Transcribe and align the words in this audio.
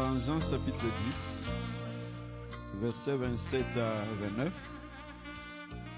Dans 0.00 0.18
Jean 0.20 0.40
chapitre 0.40 0.86
10, 2.80 2.80
versets 2.80 3.16
27 3.16 3.62
à 3.76 4.04
29, 4.22 4.50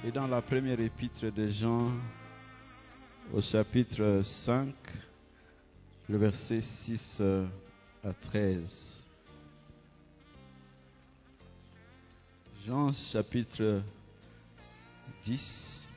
et 0.04 0.10
dans 0.10 0.26
la 0.26 0.42
première 0.42 0.80
épître 0.80 1.30
de 1.32 1.46
Jean 1.48 1.88
au 3.32 3.40
chapitre 3.40 4.22
5, 4.24 4.74
le 6.08 6.18
verset 6.18 6.62
6 6.62 7.22
à 8.02 8.12
13. 8.12 9.06
Jean 12.66 12.92
chapitre 12.92 13.82
10, 15.22 15.88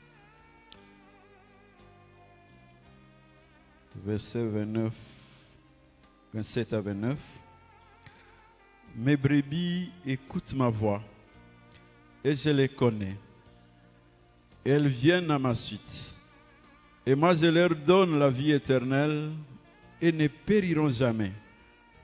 verset 4.05 4.48
29, 4.48 4.94
27 6.35 6.74
à 6.74 6.82
29. 6.82 7.18
Mes 8.98 9.18
brebis 9.18 9.90
écoutent 10.05 10.54
ma 10.54 10.70
voix 10.70 11.01
et 12.24 12.34
je 12.34 12.49
les 12.49 12.70
connais. 12.70 13.18
Elles 14.63 14.87
viennent 14.87 15.32
à 15.32 15.37
ma 15.37 15.54
suite. 15.54 16.15
Et 17.05 17.13
moi 17.13 17.35
je 17.35 17.48
leur 17.48 17.76
donne 17.76 18.18
la 18.18 18.29
vie 18.29 18.54
éternelle 18.54 19.32
et 20.02 20.12
ne 20.13 20.27
périront 20.27 20.90
jamais. 20.90 21.34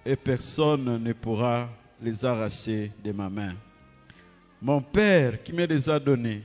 Et 0.06 0.18
personne 0.18 1.02
ne 1.02 1.14
pourra 1.14 1.70
les 2.02 2.26
arracher 2.26 2.92
de 3.04 3.12
ma 3.14 3.30
main. 3.30 3.54
Mon 4.62 4.82
Père 4.82 5.42
qui 5.44 5.54
me 5.54 5.66
les 5.66 5.90
a 5.90 6.00
donnés 6.00 6.44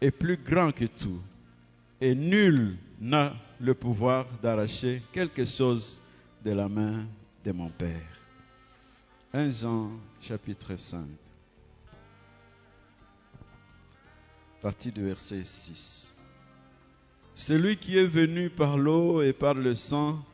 est 0.00 0.10
plus 0.10 0.38
grand 0.38 0.72
que 0.72 0.86
tout. 0.86 1.20
Et 2.00 2.14
nul 2.14 2.76
n'a 3.00 3.34
le 3.60 3.74
pouvoir 3.74 4.26
d'arracher 4.42 5.02
quelque 5.12 5.44
chose 5.44 6.00
de 6.42 6.52
la 6.52 6.68
main 6.68 7.04
de 7.44 7.52
mon 7.52 7.68
Père. 7.68 8.13
1 9.36 9.50
Jean 9.50 9.90
chapitre 10.20 10.76
5, 10.76 11.00
partie 14.62 14.92
du 14.92 15.04
verset 15.04 15.42
6. 15.42 16.12
Celui 17.34 17.76
qui 17.76 17.98
est 17.98 18.06
venu 18.06 18.48
par 18.48 18.78
l'eau 18.78 19.22
et 19.22 19.32
par 19.32 19.54
le 19.54 19.74
sang, 19.74 20.24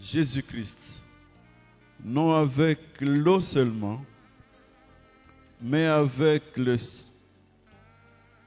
Jésus-Christ, 0.00 1.02
non 2.06 2.34
avec 2.34 2.78
l'eau 3.02 3.42
seulement, 3.42 4.02
mais 5.60 5.84
avec 5.84 6.56
le 6.56 6.76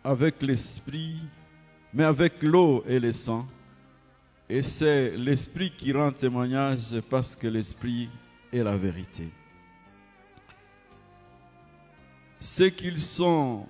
avec 0.04 0.42
l'esprit, 0.42 1.17
mais 1.94 2.06
avec 2.06 2.42
l'eau 2.42 2.83
et 2.88 3.00
le 3.00 3.14
sang. 3.14 3.48
Et 4.50 4.64
c'est 4.64 5.16
l'esprit 5.16 5.70
qui 5.70 5.94
rend 5.94 6.11
témoignage 6.11 7.00
parce 7.08 7.36
que 7.36 7.48
l'esprit 7.48 8.09
est 8.52 8.64
la 8.64 8.76
vérité. 8.76 9.30
C'est 12.39 12.72
qu'ils 12.72 13.00
sont 13.00 13.66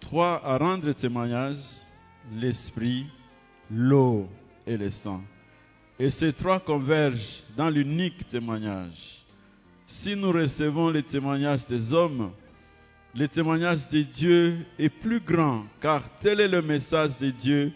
trois 0.00 0.40
à 0.44 0.58
rendre 0.58 0.92
témoignage, 0.92 1.80
l'esprit, 2.36 3.06
l'eau 3.70 4.28
et 4.66 4.76
le 4.76 4.90
sang. 4.90 5.22
Et 5.98 6.10
ces 6.10 6.32
trois 6.32 6.60
convergent 6.60 7.42
dans 7.56 7.70
l'unique 7.70 8.28
témoignage. 8.28 9.22
Si 9.86 10.16
nous 10.16 10.32
recevons 10.32 10.90
les 10.90 11.02
témoignages 11.02 11.66
des 11.66 11.94
hommes, 11.94 12.32
le 13.14 13.28
témoignage 13.28 13.88
de 13.88 14.02
Dieu 14.02 14.56
est 14.78 14.88
plus 14.88 15.20
grand, 15.20 15.64
car 15.80 16.02
tel 16.18 16.40
est 16.40 16.48
le 16.48 16.62
message 16.62 17.18
de 17.18 17.30
Dieu. 17.30 17.72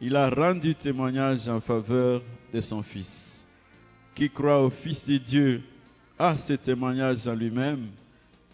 Il 0.00 0.14
a 0.16 0.30
rendu 0.30 0.74
témoignage 0.74 1.48
en 1.48 1.60
faveur 1.60 2.22
de 2.54 2.60
son 2.60 2.82
Fils. 2.82 3.44
Qui 4.14 4.30
croit 4.30 4.62
au 4.62 4.70
Fils 4.70 5.06
de 5.06 5.18
Dieu 5.18 5.62
a 6.18 6.36
ce 6.36 6.52
témoignage 6.52 7.26
en 7.26 7.34
lui-même. 7.34 7.88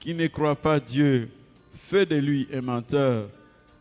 Qui 0.03 0.15
ne 0.15 0.27
croit 0.27 0.57
pas 0.57 0.81
Dieu 0.81 1.31
fait 1.75 2.05
de 2.07 2.17
lui 2.17 2.49
un 2.53 2.61
menteur, 2.61 3.29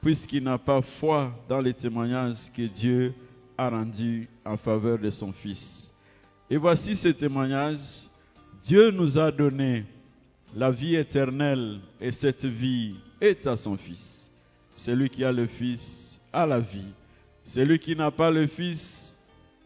puisqu'il 0.04 0.44
n'a 0.44 0.60
pas 0.60 0.84
foi 0.84 1.36
dans 1.50 1.60
les 1.60 1.74
témoignages 1.74 2.52
que 2.56 2.62
Dieu 2.62 3.12
a 3.58 3.72
rendus 3.72 4.30
en 4.46 4.56
faveur 4.56 5.00
de 5.00 5.10
son 5.10 5.32
Fils. 5.32 5.92
Et 6.48 6.58
voici 6.58 6.96
ce 6.96 7.08
témoignage. 7.08 8.04
Dieu 8.62 8.92
nous 8.92 9.18
a 9.18 9.32
donné 9.32 9.84
la 10.56 10.70
vie 10.70 10.96
éternelle 10.96 11.80
et 12.00 12.12
cette 12.12 12.46
vie 12.46 12.94
est 13.20 13.48
à 13.48 13.56
son 13.56 13.76
Fils. 13.76 14.30
Celui 14.76 15.10
qui 15.10 15.24
a 15.24 15.32
le 15.32 15.48
Fils 15.48 16.22
a 16.32 16.46
la 16.46 16.60
vie. 16.60 16.94
Celui 17.46 17.80
qui 17.80 17.96
n'a 17.96 18.12
pas 18.12 18.30
le 18.30 18.46
Fils 18.46 19.18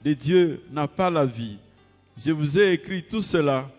de 0.05 0.13
Dieu 0.13 0.61
n'a 0.71 0.87
pas 0.87 1.09
la 1.09 1.25
vie. 1.25 1.57
Je 2.17 2.31
vous 2.31 2.57
ai 2.57 2.71
écrit 2.71 3.03
tout 3.03 3.19
cela 3.19 3.69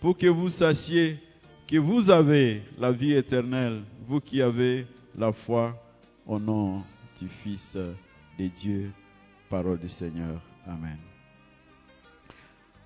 pour 0.00 0.16
que 0.16 0.28
vous 0.28 0.48
sachiez 0.48 1.18
que 1.72 1.78
vous 1.78 2.10
avez 2.10 2.60
la 2.78 2.92
vie 2.92 3.14
éternelle, 3.14 3.80
vous 4.06 4.20
qui 4.20 4.42
avez 4.42 4.86
la 5.16 5.32
foi 5.32 5.74
au 6.26 6.38
nom 6.38 6.82
du 7.18 7.26
Fils 7.26 7.78
de 8.38 8.46
Dieu. 8.46 8.90
Parole 9.48 9.78
du 9.78 9.88
Seigneur. 9.88 10.38
Amen. 10.66 10.98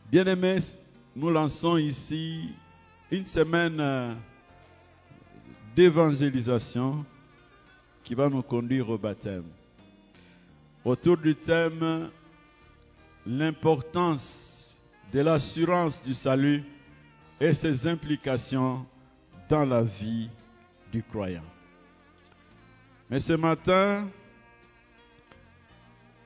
Bien-aimés, 0.08 0.60
nous 1.16 1.30
lançons 1.30 1.76
ici 1.78 2.50
une 3.10 3.24
semaine 3.24 4.16
d'évangélisation 5.74 7.04
qui 8.04 8.14
va 8.14 8.28
nous 8.28 8.42
conduire 8.42 8.88
au 8.88 8.98
baptême. 8.98 9.46
Autour 10.84 11.16
du 11.16 11.34
thème 11.34 12.08
l'importance 13.26 14.76
de 15.12 15.18
l'assurance 15.22 16.04
du 16.04 16.14
salut 16.14 16.62
et 17.40 17.52
ses 17.52 17.86
implications 17.86 18.86
dans 19.48 19.64
la 19.64 19.82
vie 19.82 20.28
du 20.92 21.02
croyant. 21.02 21.44
Mais 23.10 23.20
ce 23.20 23.34
matin, 23.34 24.08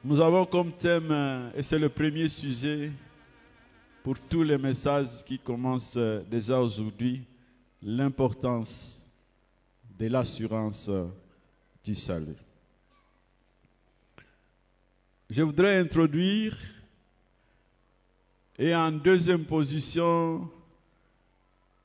nous 0.04 0.21
avons 0.21 0.47
comme 0.47 0.72
thème, 0.72 1.50
et 1.54 1.62
c'est 1.62 1.78
le 1.78 1.88
premier 1.88 2.28
sujet, 2.28 2.91
pour 4.03 4.19
tous 4.19 4.43
les 4.43 4.56
messages 4.56 5.22
qui 5.25 5.38
commencent 5.38 5.98
déjà 6.31 6.59
aujourd'hui 6.60 7.22
l'importance 7.82 9.09
de 9.98 10.06
l'assurance 10.06 10.91
du 11.84 11.94
salut. 11.94 12.37
Je 15.28 15.42
voudrais 15.42 15.78
introduire 15.78 16.56
et 18.59 18.75
en 18.75 18.91
deuxième 18.91 19.44
position, 19.44 20.50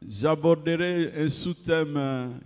j'aborderai 0.08 1.24
un 1.24 1.30
sous-thème 1.30 2.40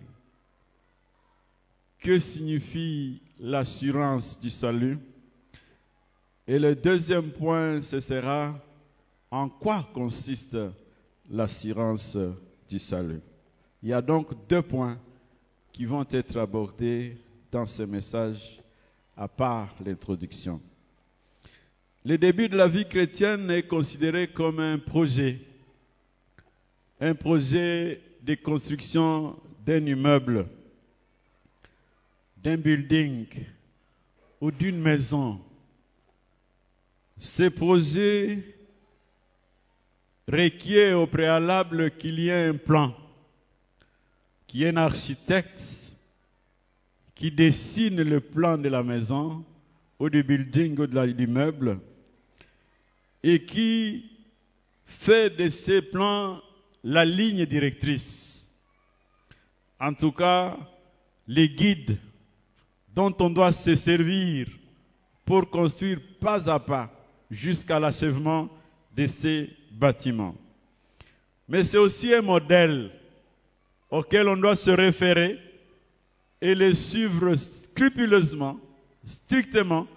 que 2.00 2.20
signifie 2.20 3.22
l'assurance 3.40 4.40
du 4.40 4.50
salut. 4.50 4.98
Et 6.48 6.58
le 6.60 6.76
deuxième 6.76 7.32
point, 7.32 7.82
ce 7.82 8.00
sera 8.00 8.58
en 9.32 9.50
quoi 9.50 9.88
consiste 9.94 10.58
l'assurance 11.30 12.18
du 12.68 12.80
salut 12.80 13.22
Il 13.84 13.90
y 13.90 13.94
a 13.94 14.02
donc 14.02 14.30
deux 14.48 14.62
points 14.62 14.98
qui 15.72 15.86
vont 15.86 16.06
être 16.10 16.38
abordés 16.38 17.18
dans 17.52 17.66
ce 17.66 17.84
message 17.84 18.60
à 19.16 19.28
part 19.28 19.76
l'introduction. 19.86 20.62
Le 22.06 22.18
début 22.18 22.48
de 22.50 22.56
la 22.58 22.68
vie 22.68 22.88
chrétienne 22.88 23.52
est 23.52 23.68
considéré 23.68 24.28
comme 24.28 24.60
un 24.60 24.80
projet, 24.80 25.42
un 27.00 27.16
projet 27.16 28.02
de 28.22 28.36
construction 28.36 29.40
d'un 29.66 29.86
immeuble, 29.86 30.48
d'un 32.38 32.58
building 32.58 33.26
ou 34.42 34.52
d'une 34.52 34.80
maison. 34.80 35.40
Ce 37.18 37.44
projet 37.50 38.44
requiert 40.28 41.00
au 41.00 41.08
préalable 41.08 41.92
qu'il 41.92 42.20
y 42.20 42.30
ait 42.30 42.48
un 42.48 42.56
plan, 42.56 42.96
qu'il 44.48 44.62
y 44.62 44.64
ait 44.64 44.70
un 44.70 44.78
architecte 44.78 45.96
qui 47.16 47.32
dessine 47.32 48.02
le 48.02 48.20
plan 48.20 48.58
de 48.58 48.70
la 48.70 48.84
maison 48.84 49.44
ou 50.00 50.10
du 50.10 50.24
building 50.24 50.80
ou 50.80 50.88
de 50.88 51.00
l'immeuble 51.02 51.80
et 53.24 53.44
qui 53.44 54.06
fait 54.86 55.30
de 55.30 55.50
ces 55.50 55.82
plans 55.82 56.42
la 56.84 57.06
ligne 57.06 57.46
directrice. 57.46 58.50
En 59.80 59.94
tout 59.94 60.12
cas, 60.12 60.58
les 61.28 61.50
guides 61.50 61.98
dont 62.96 63.16
on 63.20 63.30
doit 63.30 63.52
se 63.52 63.76
servir 63.76 64.48
pour 65.26 65.50
construire 65.50 66.00
pas 66.20 66.50
à 66.50 66.60
pas 66.60 66.92
jusqu'à 67.30 67.80
l'achèvement 67.80 68.50
de 68.96 69.06
ces 69.08 69.50
bâtiments. 69.72 70.36
Mais 71.48 71.64
c'est 71.64 71.78
aussi 71.78 72.14
un 72.14 72.22
modèle 72.22 72.92
auquel 73.90 74.28
on 74.28 74.38
doit 74.38 74.56
se 74.56 74.72
référer 74.72 75.40
et 76.42 76.56
le 76.56 76.74
suivre 76.74 77.36
scrupuleusement, 77.36 78.60
strictement, 79.04 79.88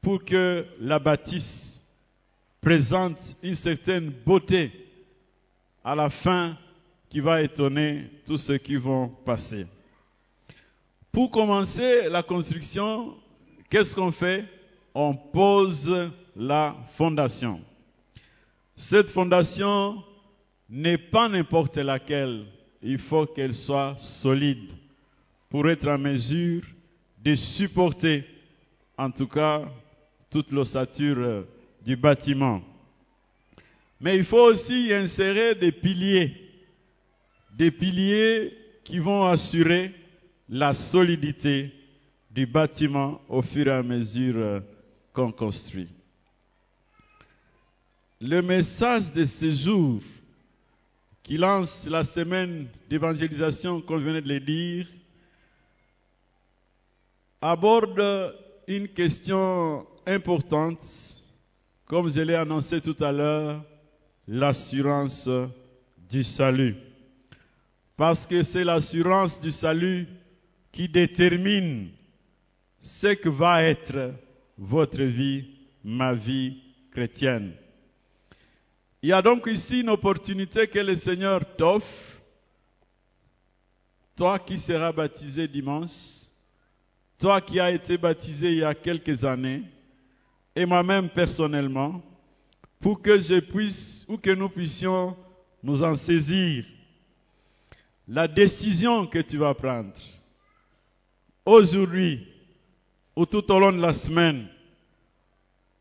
pour 0.00 0.24
que 0.24 0.64
la 0.80 0.98
bâtisse 0.98 1.82
présente 2.60 3.36
une 3.42 3.54
certaine 3.54 4.10
beauté 4.10 4.85
à 5.86 5.94
la 5.94 6.10
fin 6.10 6.58
qui 7.08 7.20
va 7.20 7.40
étonner 7.42 8.10
tous 8.26 8.38
ceux 8.38 8.58
qui 8.58 8.74
vont 8.74 9.06
passer. 9.06 9.66
Pour 11.12 11.30
commencer 11.30 12.08
la 12.08 12.24
construction, 12.24 13.14
qu'est-ce 13.70 13.94
qu'on 13.94 14.10
fait? 14.10 14.44
On 14.92 15.14
pose 15.14 16.10
la 16.34 16.74
fondation. 16.94 17.60
Cette 18.74 19.06
fondation 19.06 20.02
n'est 20.68 20.98
pas 20.98 21.28
n'importe 21.28 21.76
laquelle. 21.76 22.46
Il 22.82 22.98
faut 22.98 23.24
qu'elle 23.24 23.54
soit 23.54 23.94
solide 23.96 24.72
pour 25.48 25.70
être 25.70 25.88
en 25.88 25.98
mesure 25.98 26.62
de 27.22 27.36
supporter, 27.36 28.24
en 28.98 29.12
tout 29.12 29.28
cas, 29.28 29.62
toute 30.30 30.50
l'ossature 30.50 31.44
du 31.84 31.94
bâtiment. 31.94 32.60
Mais 34.00 34.16
il 34.16 34.24
faut 34.24 34.42
aussi 34.50 34.88
y 34.88 34.92
insérer 34.94 35.54
des 35.54 35.72
piliers, 35.72 36.34
des 37.52 37.70
piliers 37.70 38.56
qui 38.84 38.98
vont 38.98 39.26
assurer 39.26 39.94
la 40.48 40.74
solidité 40.74 41.72
du 42.30 42.46
bâtiment 42.46 43.20
au 43.28 43.42
fur 43.42 43.66
et 43.66 43.72
à 43.72 43.82
mesure 43.82 44.62
qu'on 45.12 45.32
construit. 45.32 45.88
Le 48.20 48.42
message 48.42 49.10
de 49.12 49.24
ce 49.24 49.50
jour 49.50 50.00
qui 51.22 51.38
lance 51.38 51.86
la 51.88 52.04
semaine 52.04 52.68
d'évangélisation, 52.88 53.82
je 53.88 53.94
venais 53.94 54.22
de 54.22 54.28
le 54.28 54.40
dire, 54.40 54.86
aborde 57.40 58.34
une 58.68 58.88
question 58.88 59.86
importante, 60.06 60.84
comme 61.86 62.10
je 62.10 62.20
l'ai 62.20 62.34
annoncé 62.34 62.80
tout 62.80 62.96
à 63.02 63.10
l'heure, 63.10 63.64
l'assurance 64.28 65.28
du 66.08 66.24
salut. 66.24 66.76
Parce 67.96 68.26
que 68.26 68.42
c'est 68.42 68.64
l'assurance 68.64 69.40
du 69.40 69.50
salut 69.50 70.06
qui 70.72 70.88
détermine 70.88 71.88
ce 72.80 73.14
que 73.14 73.28
va 73.28 73.62
être 73.62 74.12
votre 74.58 75.02
vie, 75.02 75.46
ma 75.82 76.12
vie 76.12 76.58
chrétienne. 76.90 77.52
Il 79.02 79.10
y 79.10 79.12
a 79.12 79.22
donc 79.22 79.46
ici 79.46 79.80
une 79.80 79.90
opportunité 79.90 80.66
que 80.66 80.78
le 80.78 80.96
Seigneur 80.96 81.56
t'offre, 81.56 81.86
toi 84.16 84.38
qui 84.38 84.58
seras 84.58 84.92
baptisé 84.92 85.46
dimanche, 85.46 86.24
toi 87.18 87.40
qui 87.40 87.60
as 87.60 87.70
été 87.70 87.96
baptisé 87.98 88.52
il 88.52 88.58
y 88.58 88.64
a 88.64 88.74
quelques 88.74 89.24
années, 89.24 89.62
et 90.54 90.66
moi-même 90.66 91.08
personnellement, 91.08 92.02
pour 92.80 93.02
que 93.02 93.18
je 93.18 93.40
puisse 93.40 94.06
ou 94.08 94.18
que 94.18 94.30
nous 94.30 94.48
puissions 94.48 95.16
nous 95.62 95.82
en 95.82 95.94
saisir. 95.94 96.64
La 98.08 98.28
décision 98.28 99.06
que 99.06 99.18
tu 99.18 99.36
vas 99.38 99.54
prendre 99.54 99.92
aujourd'hui 101.44 102.26
ou 103.16 103.26
tout 103.26 103.50
au 103.50 103.58
long 103.58 103.72
de 103.72 103.80
la 103.80 103.94
semaine 103.94 104.48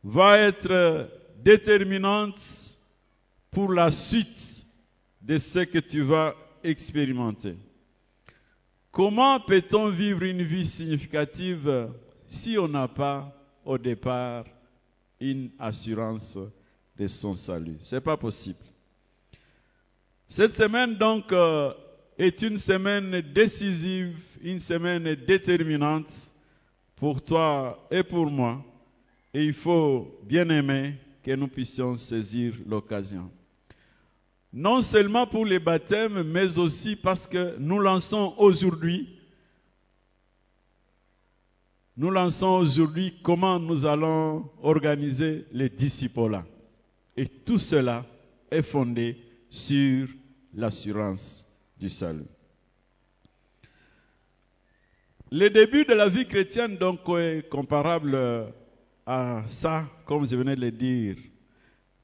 va 0.03 0.39
être 0.39 1.09
déterminante 1.44 2.77
pour 3.51 3.71
la 3.71 3.91
suite 3.91 4.65
de 5.21 5.38
ce 5.38 5.59
que 5.59 5.80
tu 5.80 6.01
vas 6.01 6.36
expérimenter. 6.63 7.56
Comment 8.91 9.39
peut-on 9.39 9.89
vivre 9.89 10.24
une 10.24 10.44
vie 10.44 10.65
significative 10.65 11.89
si 12.27 12.57
on 12.57 12.68
n'a 12.68 12.88
pas 12.88 13.36
au 13.65 13.77
départ 13.77 14.45
une 15.19 15.51
assurance 15.59 16.38
de 16.97 17.07
son 17.07 17.33
salut 17.33 17.77
C'est 17.80 18.01
pas 18.01 18.18
possible. 18.18 18.59
Cette 20.27 20.53
semaine 20.53 20.95
donc 20.95 21.31
euh, 21.31 21.74
est 22.18 22.42
une 22.42 22.57
semaine 22.57 23.21
décisive, 23.33 24.18
une 24.42 24.59
semaine 24.59 25.15
déterminante 25.15 26.31
pour 26.95 27.21
toi 27.21 27.88
et 27.92 28.03
pour 28.03 28.30
moi. 28.30 28.63
Et 29.33 29.44
il 29.44 29.53
faut 29.53 30.19
bien 30.24 30.50
aimer 30.50 30.95
que 31.24 31.31
nous 31.31 31.47
puissions 31.47 31.95
saisir 31.95 32.53
l'occasion 32.65 33.30
non 34.56 34.80
seulement 34.80 35.27
pour 35.27 35.45
les 35.45 35.59
baptêmes, 35.59 36.24
mais 36.24 36.57
aussi 36.59 36.95
parce 36.95 37.27
que 37.27 37.57
nous 37.59 37.77
lançons 37.77 38.33
aujourd'hui, 38.38 39.09
nous 41.98 42.09
lançons 42.09 42.59
aujourd'hui 42.59 43.19
comment 43.21 43.59
nous 43.59 43.86
allons 43.86 44.50
organiser 44.63 45.45
les 45.51 45.68
disciples. 45.68 46.41
Et 47.17 47.27
tout 47.27 47.57
cela 47.57 48.06
est 48.51 48.62
fondé 48.62 49.17
sur 49.50 50.07
l'assurance 50.53 51.45
du 51.79 51.89
salut. 51.89 52.25
Le 55.31 55.50
début 55.50 55.85
de 55.85 55.94
la 55.94 56.07
vie 56.07 56.27
chrétienne 56.27 56.77
donc 56.77 57.00
est 57.09 57.50
comparable 57.50 58.17
à 59.06 59.44
ça, 59.47 59.85
comme 60.06 60.27
je 60.27 60.35
venais 60.35 60.56
de 60.56 60.62
le 60.62 60.71
dire. 60.71 61.15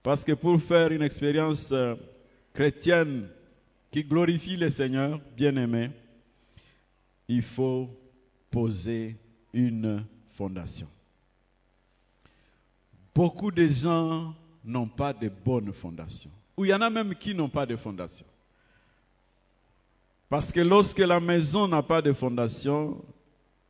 Parce 0.04 0.24
que 0.24 0.34
pour 0.34 0.62
faire 0.62 0.92
une 0.92 1.04
expérience 1.04 1.72
euh, 1.72 1.96
chrétienne 2.54 3.28
qui 3.92 4.04
glorifie 4.04 4.58
le 4.58 4.69
Seigneur, 4.69 5.19
bien-aimé, 5.36 5.92
il 7.28 7.42
faut 7.44 7.90
poser 8.50 9.16
une 9.54 10.04
fondation. 10.34 10.88
Beaucoup 13.13 13.52
de 13.52 13.68
gens 13.68 14.34
n'ont 14.63 14.88
pas 14.88 15.13
de 15.13 15.30
bonnes 15.30 15.74
fondations. 15.74 16.32
Ou 16.58 16.65
il 16.65 16.70
y 16.70 16.74
en 16.74 16.82
a 16.82 16.89
même 16.89 17.15
qui 17.15 17.34
n'ont 17.34 17.50
pas 17.50 17.65
de 17.65 17.75
fondation. 17.75 18.25
Parce 20.30 20.51
que 20.51 20.62
lorsque 20.62 21.00
la 21.00 21.20
maison 21.20 21.68
n'a 21.68 21.84
pas 21.84 22.01
de 22.01 22.13
fondation, 22.13 23.03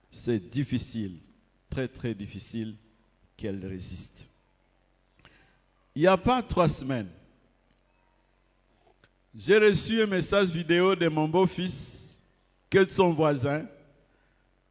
c'est 0.09 0.49
difficile, 0.49 1.17
très 1.69 1.87
très 1.87 2.13
difficile 2.13 2.75
qu'elle 3.37 3.65
résiste. 3.65 4.29
Il 5.95 6.01
n'y 6.01 6.07
a 6.07 6.17
pas 6.17 6.43
trois 6.43 6.69
semaines, 6.69 7.09
j'ai 9.35 9.57
reçu 9.57 10.01
un 10.01 10.07
message 10.07 10.49
vidéo 10.49 10.95
de 10.95 11.07
mon 11.07 11.27
beau-fils 11.27 12.19
que 12.69 12.85
son 12.91 13.13
voisin, 13.13 13.65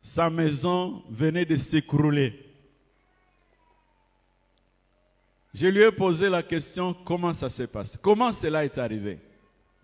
sa 0.03 0.29
maison 0.29 1.03
venait 1.09 1.47
de 1.47 1.57
s'écrouler. 1.57 2.50
Je 5.53 5.67
lui 5.67 5.83
ai 5.83 5.91
posé 5.91 6.29
la 6.29 6.43
question 6.43 6.95
comment 6.95 7.33
ça 7.33 7.51
s'est 7.51 7.67
passé, 7.67 7.99
comment 8.01 8.33
cela 8.33 8.65
est 8.65 8.79
arrivé? 8.79 9.19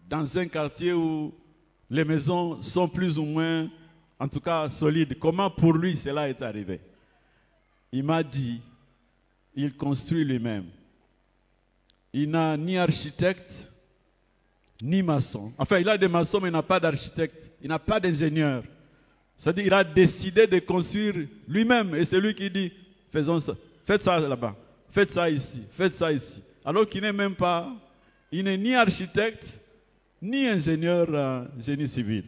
Dans 0.08 0.38
un 0.38 0.46
quartier 0.46 0.92
où 0.92 1.35
les 1.90 2.04
maisons 2.04 2.62
sont 2.62 2.88
plus 2.88 3.18
ou 3.18 3.25
moins, 3.25 3.68
en 4.18 4.28
tout 4.28 4.40
cas 4.40 4.70
solides. 4.70 5.18
Comment 5.18 5.50
pour 5.50 5.75
lui 5.75 5.96
cela 5.96 6.28
est 6.28 6.42
arrivé? 6.42 6.80
Il 7.92 8.04
m'a 8.04 8.23
dit, 8.23 8.61
il 9.54 9.75
construit 9.76 10.25
lui-même. 10.25 10.66
Il 12.12 12.30
n'a 12.30 12.56
ni 12.56 12.78
architecte, 12.78 13.70
ni 14.82 15.02
maçon. 15.02 15.52
Enfin, 15.58 15.78
il 15.78 15.88
a 15.88 15.99
des 15.99 16.08
maçons, 16.08 16.40
mais 16.40 16.49
il 16.49 16.52
n'a 16.52 16.62
pas 16.62 16.80
d'architecte, 16.80 17.50
il 17.62 17.68
n'a 17.68 17.78
pas 17.78 18.00
d'ingénieur. 18.00 18.62
C'est-à-dire, 19.37 19.66
il 19.66 19.73
a 19.73 19.85
décidé 19.85 20.46
de 20.46 20.58
construire 20.61 21.14
lui-même. 21.46 21.94
Et 21.94 22.04
c'est 22.04 22.20
lui 22.20 22.35
qui 22.35 22.50
dit, 22.50 22.73
faisons 23.12 23.38
ça, 23.38 23.54
faites 23.85 24.02
ça 24.02 24.18
là-bas, 24.18 24.56
faites 24.97 25.11
ça 25.11 25.29
ici, 25.29 25.62
faites 25.73 25.95
ça 25.95 26.11
ici. 26.11 26.43
Alors 26.65 26.88
qu'il 26.88 27.03
n'est 27.03 27.12
même 27.12 27.35
pas, 27.35 27.71
il 28.33 28.45
n'est 28.45 28.57
ni 28.57 28.75
architecte, 28.75 29.61
ni 30.23 30.47
ingénieur 30.47 31.07
euh, 31.11 31.45
génie 31.59 31.87
civil. 31.87 32.25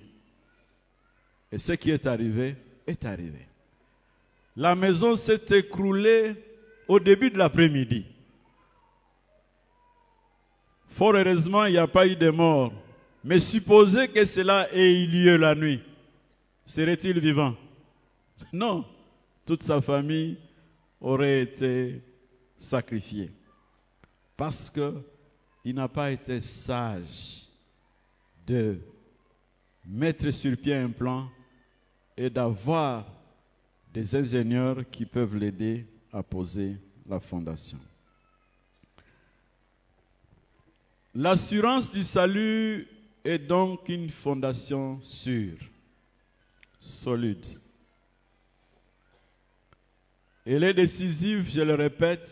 Et 1.51 1.57
ce 1.57 1.73
qui 1.73 1.91
est 1.91 2.07
arrivé, 2.07 2.57
est 2.87 3.07
arrivé. 3.07 3.47
La 4.55 4.75
maison 4.75 5.17
s'est 5.17 5.41
écroulée 5.51 6.35
au 6.89 7.01
début 7.01 7.31
de 7.31 7.39
l'après-midi. 7.39 8.05
Fort 10.91 11.15
heureusement, 11.15 11.65
il 11.65 11.73
n'y 11.73 11.79
a 11.79 11.87
pas 11.87 12.07
eu 12.07 12.17
de 12.17 12.29
mort. 12.29 12.75
Mais 13.25 13.41
supposez 13.41 14.09
que 14.09 14.27
cela 14.27 14.69
ait 14.75 15.05
eu 15.05 15.07
lieu 15.07 15.37
la 15.37 15.55
nuit. 15.55 15.81
Serait-il 16.67 17.19
vivant? 17.19 17.55
Non. 18.53 18.85
Toute 19.47 19.63
sa 19.63 19.81
famille 19.81 20.37
aurait 21.01 21.41
été 21.45 22.03
sacrifiée. 22.59 23.31
Parce 24.37 24.71
qu'il 24.71 25.75
n'a 25.75 25.88
pas 25.88 26.11
été 26.11 26.41
sage 26.41 27.49
de 28.47 28.79
mettre 29.85 30.31
sur 30.31 30.57
pied 30.57 30.75
un 30.75 30.91
plan 30.91 31.29
et 32.17 32.31
d'avoir 32.31 33.07
des 33.93 34.15
ingénieurs 34.15 34.88
qui 34.91 35.07
peuvent 35.07 35.37
l'aider 35.37 35.87
à 36.12 36.23
poser 36.23 36.77
la 37.09 37.21
fondation. 37.21 37.79
L'assurance 41.15 41.91
du 41.91 42.03
salut 42.03 42.87
est 43.25 43.38
donc 43.38 43.88
une 43.88 44.11
fondation 44.11 45.00
sûre, 45.03 45.59
solide. 46.79 47.45
Elle 50.50 50.64
est 50.64 50.73
décisive, 50.73 51.50
je 51.50 51.61
le 51.61 51.75
répète, 51.75 52.26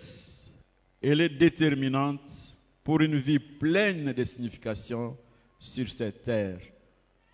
elle 1.02 1.20
est 1.20 1.28
déterminante 1.28 2.56
pour 2.82 3.02
une 3.02 3.18
vie 3.18 3.38
pleine 3.38 4.11
de 4.14 4.25
signification 4.25 5.18
sur 5.58 5.87
cette 5.90 6.23
terre, 6.23 6.58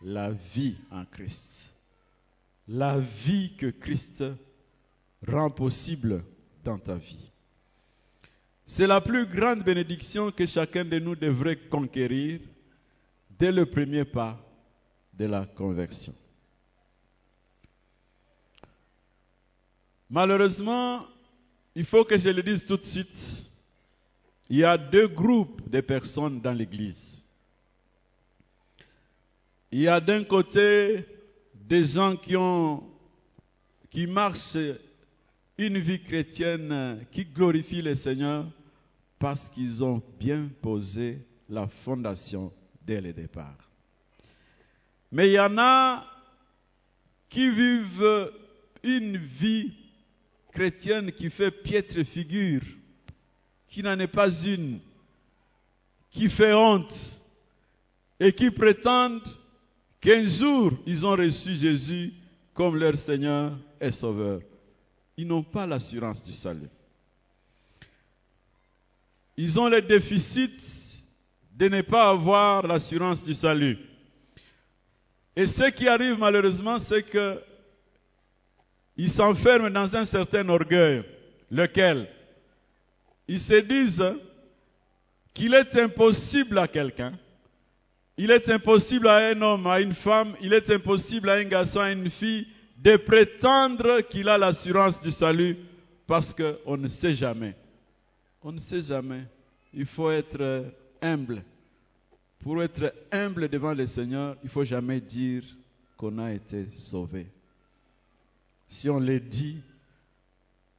la 0.02 0.32
vie 0.32 0.74
en 0.90 1.04
Christ. 1.04 1.72
La 2.66 2.98
vie 2.98 3.54
que 3.56 3.66
Christ 3.66 4.24
rend 5.24 5.50
possible 5.50 6.24
dans 6.64 6.78
ta 6.78 6.96
vie. 6.96 7.30
C'est 8.64 8.88
la 8.88 9.00
plus 9.00 9.26
grande 9.26 9.62
bénédiction 9.62 10.32
que 10.32 10.46
chacun 10.46 10.84
de 10.84 10.98
nous 10.98 11.14
devrait 11.14 11.60
conquérir 11.70 12.40
dès 13.38 13.52
le 13.52 13.66
premier 13.66 14.04
pas 14.04 14.36
de 15.14 15.26
la 15.26 15.46
conversion. 15.46 16.14
Malheureusement, 20.12 21.06
il 21.74 21.86
faut 21.86 22.04
que 22.04 22.18
je 22.18 22.28
le 22.28 22.42
dise 22.42 22.66
tout 22.66 22.76
de 22.76 22.84
suite, 22.84 23.50
il 24.50 24.58
y 24.58 24.64
a 24.64 24.76
deux 24.76 25.08
groupes 25.08 25.66
de 25.70 25.80
personnes 25.80 26.38
dans 26.38 26.52
l'Église. 26.52 27.24
Il 29.70 29.80
y 29.80 29.88
a 29.88 30.00
d'un 30.00 30.22
côté 30.24 31.06
des 31.54 31.82
gens 31.82 32.14
qui 32.16 32.36
ont, 32.36 32.84
qui 33.88 34.06
marchent 34.06 34.58
une 35.56 35.78
vie 35.78 36.02
chrétienne 36.02 37.06
qui 37.10 37.24
glorifie 37.24 37.80
le 37.80 37.94
Seigneur 37.94 38.44
parce 39.18 39.48
qu'ils 39.48 39.82
ont 39.82 40.02
bien 40.20 40.50
posé 40.60 41.24
la 41.48 41.66
fondation 41.66 42.52
dès 42.82 43.00
le 43.00 43.14
départ. 43.14 43.56
Mais 45.10 45.30
il 45.30 45.32
y 45.32 45.40
en 45.40 45.56
a 45.56 46.04
qui 47.30 47.50
vivent 47.50 48.30
une 48.82 49.16
vie 49.16 49.72
chrétienne 50.52 51.10
qui 51.12 51.30
fait 51.30 51.50
piètre 51.50 52.04
figure, 52.04 52.62
qui 53.68 53.82
n'en 53.82 53.98
est 53.98 54.06
pas 54.06 54.30
une, 54.30 54.80
qui 56.10 56.28
fait 56.28 56.52
honte 56.52 57.18
et 58.20 58.32
qui 58.32 58.50
prétendent 58.50 59.22
qu'un 60.00 60.24
jour 60.24 60.72
ils 60.86 61.06
ont 61.06 61.16
reçu 61.16 61.56
Jésus 61.56 62.12
comme 62.54 62.76
leur 62.76 62.96
Seigneur 62.96 63.58
et 63.80 63.90
Sauveur. 63.90 64.40
Ils 65.16 65.26
n'ont 65.26 65.42
pas 65.42 65.66
l'assurance 65.66 66.22
du 66.22 66.32
salut. 66.32 66.68
Ils 69.36 69.58
ont 69.58 69.68
le 69.68 69.80
déficit 69.80 71.02
de 71.54 71.68
ne 71.68 71.80
pas 71.82 72.10
avoir 72.10 72.66
l'assurance 72.66 73.22
du 73.22 73.34
salut. 73.34 73.78
Et 75.34 75.46
ce 75.46 75.70
qui 75.70 75.88
arrive 75.88 76.18
malheureusement, 76.18 76.78
c'est 76.78 77.02
que 77.02 77.40
ils 79.02 79.10
s'enferment 79.10 79.68
dans 79.68 79.96
un 79.96 80.04
certain 80.04 80.48
orgueil, 80.48 81.02
lequel? 81.50 82.08
Ils 83.26 83.40
se 83.40 83.54
disent 83.54 84.14
qu'il 85.34 85.54
est 85.54 85.74
impossible 85.74 86.56
à 86.56 86.68
quelqu'un, 86.68 87.12
il 88.16 88.30
est 88.30 88.48
impossible 88.48 89.08
à 89.08 89.16
un 89.30 89.42
homme, 89.42 89.66
à 89.66 89.80
une 89.80 89.94
femme, 89.94 90.36
il 90.40 90.52
est 90.52 90.70
impossible 90.70 91.30
à 91.30 91.34
un 91.34 91.42
garçon, 91.42 91.80
à 91.80 91.90
une 91.90 92.10
fille 92.10 92.46
de 92.78 92.94
prétendre 92.96 94.02
qu'il 94.02 94.28
a 94.28 94.38
l'assurance 94.38 95.00
du 95.00 95.10
salut 95.10 95.56
parce 96.06 96.32
qu'on 96.32 96.76
ne 96.76 96.86
sait 96.86 97.14
jamais. 97.14 97.56
On 98.40 98.52
ne 98.52 98.60
sait 98.60 98.82
jamais. 98.82 99.24
Il 99.74 99.86
faut 99.86 100.12
être 100.12 100.64
humble. 101.00 101.42
Pour 102.38 102.62
être 102.62 102.94
humble 103.10 103.48
devant 103.48 103.74
le 103.74 103.88
Seigneur, 103.88 104.36
il 104.44 104.46
ne 104.46 104.50
faut 104.50 104.64
jamais 104.64 105.00
dire 105.00 105.42
qu'on 105.96 106.18
a 106.18 106.32
été 106.32 106.66
sauvé. 106.68 107.26
Si 108.72 108.88
on 108.88 108.98
le 109.00 109.20
dit, 109.20 109.60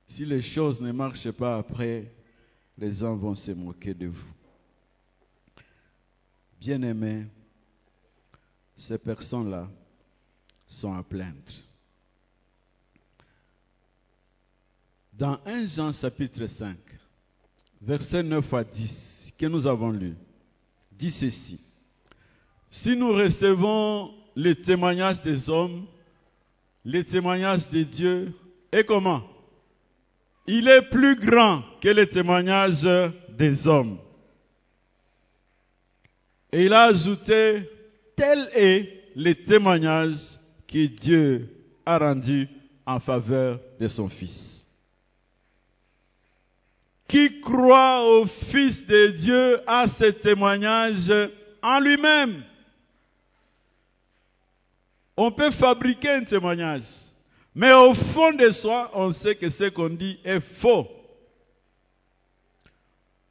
si 0.07 0.25
les 0.25 0.41
choses 0.41 0.81
ne 0.81 0.91
marchent 0.91 1.29
pas 1.29 1.59
après, 1.59 2.11
les 2.75 2.91
gens 2.91 3.15
vont 3.15 3.35
se 3.35 3.51
moquer 3.51 3.93
de 3.93 4.07
vous. 4.07 4.33
Bien-aimés, 6.59 7.27
ces 8.75 8.97
personnes-là 8.97 9.69
sont 10.65 10.91
à 10.91 11.03
plaindre. 11.03 11.53
Dans 15.13 15.39
1 15.45 15.67
Jean 15.67 15.93
chapitre 15.93 16.47
5, 16.47 16.75
versets 17.79 18.23
9 18.23 18.53
à 18.55 18.63
10, 18.63 19.33
que 19.37 19.45
nous 19.45 19.67
avons 19.67 19.91
lu, 19.91 20.15
dit 20.91 21.11
ceci. 21.11 21.59
Si 22.71 22.95
nous 22.95 23.13
recevons 23.13 24.11
les 24.35 24.59
témoignages 24.59 25.21
des 25.21 25.47
hommes, 25.47 25.85
les 26.85 27.03
témoignages 27.03 27.69
de 27.69 27.83
Dieu, 27.83 28.33
et 28.71 28.83
comment? 28.83 29.23
Il 30.47 30.67
est 30.67 30.81
plus 30.81 31.15
grand 31.15 31.63
que 31.81 31.89
les 31.89 32.07
témoignages 32.07 32.87
des 33.29 33.67
hommes. 33.67 33.97
Et 36.51 36.65
il 36.65 36.73
a 36.73 36.83
ajouté, 36.83 37.69
tel 38.15 38.49
est 38.53 39.11
le 39.15 39.33
témoignage 39.33 40.37
que 40.67 40.85
Dieu 40.85 41.49
a 41.85 41.97
rendu 41.97 42.47
en 42.85 42.99
faveur 42.99 43.59
de 43.79 43.87
son 43.87 44.09
Fils. 44.09 44.67
Qui 47.07 47.39
croit 47.41 48.03
au 48.05 48.25
Fils 48.25 48.85
de 48.87 49.07
Dieu 49.07 49.61
a 49.67 49.87
ce 49.87 50.05
témoignage 50.05 51.11
en 51.61 51.79
lui-même. 51.79 52.43
On 55.15 55.31
peut 55.31 55.51
fabriquer 55.51 56.09
un 56.09 56.23
témoignage, 56.23 56.83
mais 57.53 57.71
au 57.71 57.93
fond 57.93 58.31
de 58.33 58.49
soi, 58.49 58.89
on 58.93 59.11
sait 59.11 59.35
que 59.35 59.49
ce 59.49 59.65
qu'on 59.65 59.89
dit 59.89 60.19
est 60.23 60.39
faux. 60.39 60.87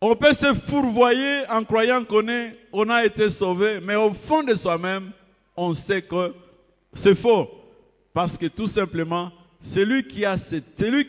On 0.01 0.17
peut 0.17 0.33
se 0.33 0.53
fourvoyer 0.55 1.49
en 1.49 1.65
croyant 1.65 2.05
qu'on 2.05 2.27
on 2.73 2.89
a 2.91 3.05
été 3.05 3.31
sauvé, 3.31 3.81
mais 3.81 3.95
au 3.95 4.13
fond 4.13 4.43
de 4.43 4.55
soi-même, 4.55 5.13
on 5.57 5.75
sait 5.75 6.03
que 6.03 6.35
c'est 6.93 7.15
faux. 7.15 7.49
Parce 8.13 8.37
que 8.37 8.47
tout 8.47 8.67
simplement, 8.67 9.33
celui 9.61 10.05
qui, 10.07 10.25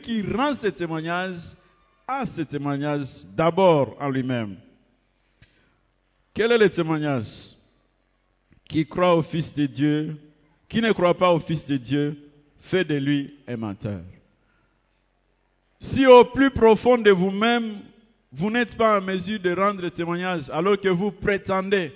qui 0.02 0.22
rend 0.22 0.56
ce 0.56 0.68
témoignage 0.68 1.56
a 2.08 2.26
ce 2.26 2.42
témoignage 2.42 3.26
d'abord 3.36 3.96
en 4.00 4.10
lui-même. 4.10 4.58
Quel 6.34 6.52
est 6.52 6.58
le 6.58 6.70
témoignage 6.70 7.56
Qui 8.68 8.86
croit 8.86 9.16
au 9.16 9.22
Fils 9.22 9.54
de 9.54 9.66
Dieu, 9.66 10.18
qui 10.74 10.82
ne 10.82 10.92
croit 10.92 11.16
pas 11.16 11.32
au 11.32 11.40
Fils 11.40 11.68
de 11.68 11.78
Dieu, 11.78 12.18
fait 12.60 12.84
de 12.84 12.96
lui 12.96 13.36
un 13.48 13.58
menteur. 13.58 14.02
Si 15.80 16.08
au 16.08 16.26
plus 16.26 16.50
profond 16.50 16.98
de 16.98 17.12
vous-même, 17.12 17.82
vous 18.32 18.50
n'êtes 18.50 18.76
pas 18.76 18.98
en 18.98 19.04
mesure 19.04 19.40
de 19.40 19.54
rendre 19.54 19.88
témoignage 19.90 20.50
alors 20.50 20.82
que 20.82 20.90
vous 20.90 21.12
prétendez, 21.12 21.94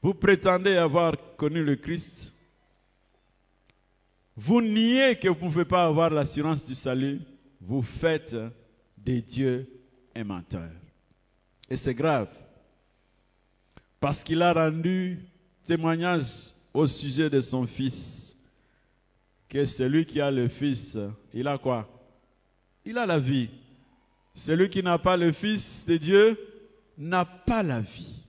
vous 0.00 0.14
prétendez 0.14 0.76
avoir 0.76 1.12
connu 1.36 1.62
le 1.62 1.76
Christ, 1.76 2.32
vous 4.34 4.62
niez 4.62 5.16
que 5.16 5.28
vous 5.28 5.34
ne 5.34 5.50
pouvez 5.50 5.66
pas 5.66 5.84
avoir 5.84 6.08
l'assurance 6.08 6.64
du 6.64 6.74
salut, 6.74 7.20
vous 7.60 7.82
faites 7.82 8.34
de 8.34 9.20
Dieu 9.20 9.68
un 10.16 10.24
menteur. 10.24 10.70
Et 11.68 11.76
c'est 11.76 11.92
grave. 11.92 12.30
Parce 14.00 14.24
qu'il 14.24 14.40
a 14.40 14.54
rendu 14.54 15.18
témoignage 15.66 16.54
au 16.74 16.86
sujet 16.86 17.28
de 17.30 17.40
son 17.40 17.66
fils, 17.66 18.36
que 19.48 19.64
celui 19.64 20.06
qui 20.06 20.20
a 20.20 20.30
le 20.30 20.48
fils, 20.48 20.96
il 21.34 21.46
a 21.46 21.58
quoi? 21.58 21.88
Il 22.84 22.98
a 22.98 23.06
la 23.06 23.18
vie. 23.18 23.50
Celui 24.34 24.70
qui 24.70 24.82
n'a 24.82 24.98
pas 24.98 25.16
le 25.16 25.32
Fils 25.32 25.84
de 25.86 25.96
Dieu 25.96 26.38
n'a 26.96 27.24
pas 27.24 27.62
la 27.62 27.80
vie. 27.80 28.22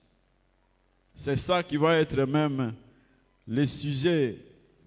C'est 1.15 1.37
ça 1.37 1.63
qui 1.63 1.77
va 1.77 1.97
être 1.97 2.25
même 2.25 2.73
le 3.47 3.65
sujet 3.65 4.37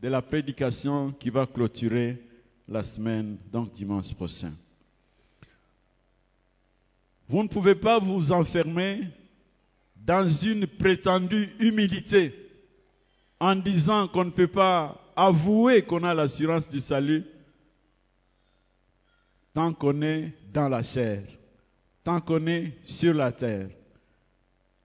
de 0.03 0.09
la 0.09 0.21
prédication 0.21 1.13
qui 1.13 1.31
va 1.31 1.47
clôturer 1.47 2.23
la 2.69 2.83
semaine, 2.83 3.39
donc 3.51 3.73
dimanche 3.73 4.13
prochain. 4.15 4.53
Vous 7.29 7.43
ne 7.43 7.49
pouvez 7.49 7.75
pas 7.75 7.99
vous 7.99 8.33
enfermer 8.33 9.09
dans 9.97 10.29
une 10.29 10.67
prétendue 10.67 11.49
humilité 11.59 12.46
en 13.41 13.57
disant 13.57 14.09
qu'on 14.09 14.25
ne 14.25 14.31
peut 14.31 14.49
pas 14.49 15.01
avouer 15.15 15.83
qu'on 15.83 16.05
a 16.05 16.15
l'assurance 16.15 16.69
du 16.69 16.81
salut 16.81 17.25
tant 19.53 19.73
qu'on 19.73 20.03
est 20.03 20.33
dans 20.53 20.69
la 20.69 20.83
chair, 20.83 21.23
tant 22.05 22.21
qu'on 22.21 22.47
est 22.47 22.75
sur 22.85 23.15
la 23.15 23.33
terre. 23.33 23.71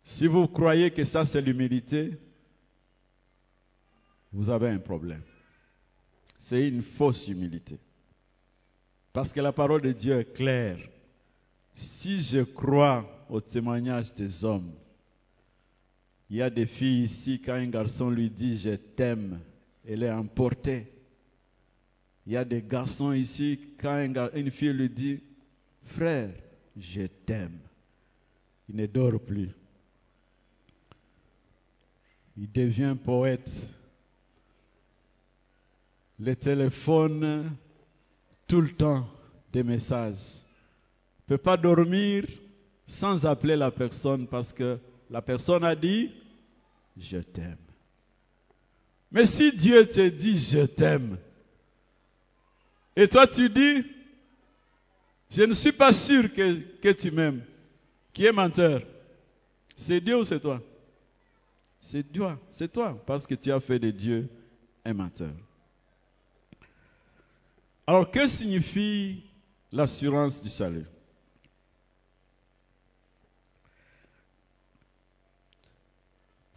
Si 0.03 0.27
vous 0.27 0.47
croyez 0.47 0.91
que 0.91 1.03
ça 1.03 1.25
c'est 1.25 1.41
l'humilité, 1.41 2.17
vous 4.31 4.49
avez 4.49 4.69
un 4.69 4.79
problème. 4.79 5.23
C'est 6.37 6.67
une 6.67 6.81
fausse 6.81 7.27
humilité. 7.27 7.77
Parce 9.13 9.33
que 9.33 9.41
la 9.41 9.51
parole 9.51 9.81
de 9.81 9.91
Dieu 9.91 10.19
est 10.19 10.33
claire. 10.33 10.79
Si 11.73 12.21
je 12.21 12.39
crois 12.39 13.05
au 13.29 13.41
témoignage 13.41 14.13
des 14.13 14.45
hommes, 14.45 14.71
il 16.31 16.37
y 16.37 16.41
a 16.41 16.49
des 16.49 16.65
filles 16.65 17.03
ici, 17.03 17.41
quand 17.43 17.55
un 17.55 17.67
garçon 17.67 18.09
lui 18.09 18.29
dit 18.29 18.57
je 18.57 18.69
t'aime, 18.69 19.41
elle 19.85 20.01
est 20.01 20.11
emportée. 20.11 20.87
Il 22.25 22.31
y 22.31 22.37
a 22.37 22.45
des 22.45 22.61
garçons 22.61 23.11
ici, 23.11 23.59
quand 23.77 24.07
une 24.33 24.49
fille 24.49 24.71
lui 24.71 24.89
dit 24.89 25.19
frère, 25.83 26.31
je 26.77 27.01
t'aime, 27.25 27.59
il 28.69 28.77
ne 28.77 28.85
dort 28.85 29.19
plus. 29.19 29.49
Il 32.37 32.49
devient 32.49 32.95
poète. 33.03 33.69
Le 36.17 36.33
téléphone, 36.33 37.57
tout 38.47 38.61
le 38.61 38.69
temps, 38.69 39.05
des 39.51 39.63
messages. 39.63 40.45
Il 41.27 41.33
ne 41.33 41.37
peut 41.37 41.43
pas 41.43 41.57
dormir 41.57 42.23
sans 42.85 43.25
appeler 43.25 43.57
la 43.57 43.69
personne 43.69 44.27
parce 44.27 44.53
que 44.53 44.79
la 45.09 45.21
personne 45.21 45.65
a 45.65 45.75
dit, 45.75 46.09
je 47.01 47.17
t'aime. 47.17 47.57
Mais 49.11 49.25
si 49.25 49.51
Dieu 49.51 49.87
te 49.87 50.07
dit, 50.07 50.37
je 50.37 50.65
t'aime, 50.65 51.17
et 52.95 53.07
toi 53.07 53.27
tu 53.27 53.49
dis, 53.49 53.85
je 55.29 55.43
ne 55.43 55.53
suis 55.53 55.71
pas 55.71 55.93
sûr 55.93 56.31
que, 56.33 56.91
tu 56.91 57.11
m'aimes, 57.11 57.43
qui 58.13 58.25
est 58.25 58.31
menteur 58.31 58.81
C'est 59.75 60.01
Dieu 60.01 60.17
ou 60.17 60.23
c'est 60.23 60.39
toi? 60.39 60.61
C'est 61.79 62.09
Dieu, 62.11 62.25
c'est 62.49 62.71
toi, 62.71 63.01
parce 63.05 63.25
que 63.25 63.35
tu 63.35 63.51
as 63.51 63.59
fait 63.59 63.79
de 63.79 63.91
Dieu 63.91 64.29
un 64.85 64.93
menteur. 64.93 65.33
Alors, 67.87 68.09
que 68.09 68.27
signifie 68.27 69.23
l'assurance 69.71 70.41
du 70.41 70.49
salut? 70.49 70.85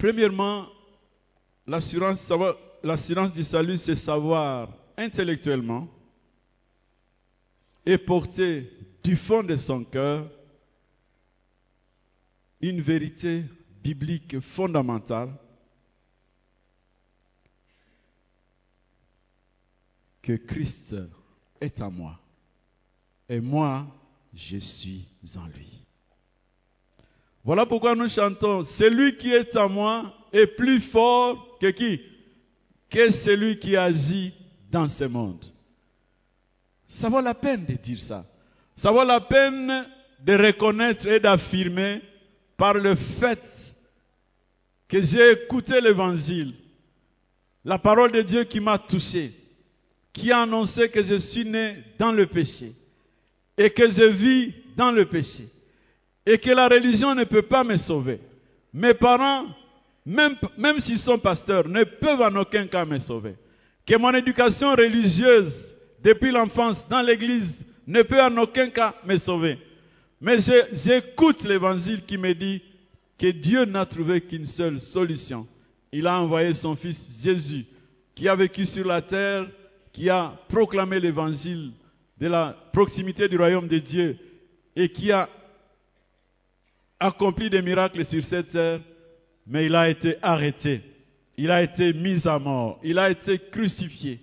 Premièrement, 0.05 0.69
l'assurance, 1.67 3.33
du 3.33 3.43
salut, 3.43 3.79
c'est 3.79 3.97
savoir 3.97 4.69
intellectuellement 4.99 5.89
et 7.87 7.97
porter 7.97 8.71
du 9.03 9.17
fond 9.17 9.43
de 9.43 9.57
son 9.57 9.83
cœur 9.83 10.31
une 12.61 12.83
vérité 12.83 13.45
biblique 13.83 14.41
fondamentale 14.41 15.31
que 20.21 20.35
Christ 20.35 20.97
est 21.63 21.81
en 21.81 21.91
moi 21.91 22.21
et 23.31 23.41
moi 23.41 23.87
je 24.35 24.59
suis 24.59 25.09
en 25.39 25.47
lui. 25.47 25.84
Voilà 27.45 27.67
pourquoi 27.67 27.95
nous 27.95 28.09
chantons, 28.09 28.63
celui 28.63 29.17
qui 29.17 29.31
est 29.31 29.55
en 29.57 29.69
moi 29.69 30.15
est 30.33 30.47
plus 30.47 30.81
fort 30.81 31.59
que 31.61 31.71
qui? 31.71 32.01
Que 32.89 33.11
celui 33.11 33.59
qui 33.59 33.77
agit 33.77 34.33
dans 34.71 34.89
ce 34.89 35.05
monde. 35.05 35.45
Ça 36.89 37.11
vaut 37.11 37.21
la 37.21 37.35
peine 37.35 37.67
de 37.67 37.75
dire 37.75 38.01
ça. 38.01 38.25
Ça 38.77 38.91
vaut 38.91 39.05
la 39.05 39.21
peine 39.21 39.87
de 40.21 40.33
reconnaître 40.33 41.07
et 41.07 41.21
d'affirmer 41.21 42.01
par 42.57 42.75
le 42.75 42.95
fait 42.95 43.75
que 44.89 45.03
j'ai 45.03 45.33
écouté 45.33 45.81
l'évangile, 45.83 46.55
la 47.65 47.79
parole 47.79 48.13
de 48.13 48.23
Dieu 48.23 48.45
qui 48.45 48.61
m'a 48.61 48.79
touché, 48.79 49.35
qui 50.13 50.33
a 50.33 50.43
annoncé 50.43 50.89
que 50.89 51.03
je 51.03 51.17
suis 51.17 51.45
né 51.45 51.77
dans 51.99 52.13
le 52.13 52.27
péché 52.27 52.73
et 53.59 53.71
que 53.71 53.91
je 53.91 54.05
vis 54.05 54.55
dans 54.77 54.93
le 54.93 55.05
péché 55.05 55.49
et 56.27 56.39
que 56.39 56.51
la 56.51 56.69
religion 56.69 57.15
ne 57.15 57.25
peut 57.25 57.43
pas 57.43 57.65
me 57.65 57.77
sauver. 57.77 58.21
Mes 58.73 58.95
parents, 58.95 59.47
même, 60.07 60.37
même 60.57 60.81
s'ils 60.81 60.99
sont 60.99 61.19
pasteurs, 61.19 61.69
ne 61.69 61.85
peuvent 61.85 62.23
en 62.23 62.35
aucun 62.37 62.67
cas 62.67 62.85
me 62.85 62.99
sauver. 62.99 63.35
Que 63.87 63.97
mon 63.97 64.13
éducation 64.15 64.71
religieuse 64.73 65.75
depuis 66.03 66.31
l'enfance 66.31 66.89
dans 66.89 67.03
l'église 67.03 67.67
ne 67.87 68.03
peut 68.03 68.21
en 68.21 68.37
aucun 68.39 68.71
cas 68.71 68.95
me 69.05 69.17
sauver. 69.17 69.59
Mais 70.21 70.37
j'écoute 70.73 71.45
l'évangile 71.45 72.03
qui 72.05 72.17
me 72.17 72.35
dit 72.35 72.63
que 73.19 73.31
Dieu 73.31 73.65
n'a 73.65 73.85
trouvé 73.85 74.21
qu'une 74.21 74.47
seule 74.47 74.81
solution. 74.81 75.47
Il 75.93 76.07
a 76.07 76.21
envoyé 76.21 76.55
son 76.55 76.75
fils 76.75 77.23
Jésus, 77.23 77.67
qui 78.15 78.29
a 78.29 78.35
vécu 78.35 78.65
sur 78.67 78.87
la 78.87 79.03
terre, 79.03 79.47
qui 79.93 80.11
a 80.11 80.35
proclamé 80.49 80.99
l'évangile 80.99 81.73
de 82.19 82.27
la 82.27 82.57
proximité 82.73 83.29
du 83.29 83.37
royaume 83.37 83.69
de 83.69 83.79
Dieu 83.79 84.19
et 84.75 84.89
qui 84.89 85.13
a 85.13 85.29
accompli 87.05 87.51
des 87.51 87.61
miracles 87.61 88.05
sur 88.05 88.25
cette 88.25 88.49
terre, 88.49 88.81
mais 89.47 89.67
il 89.67 89.75
a 89.75 89.89
été 89.89 90.17
arrêté. 90.23 90.83
Il 91.37 91.51
a 91.51 91.63
été 91.63 91.93
mis 91.93 92.27
à 92.27 92.39
mort. 92.39 92.81
Il 92.83 92.99
a 92.99 93.11
été 93.11 93.39
crucifié. 93.39 94.21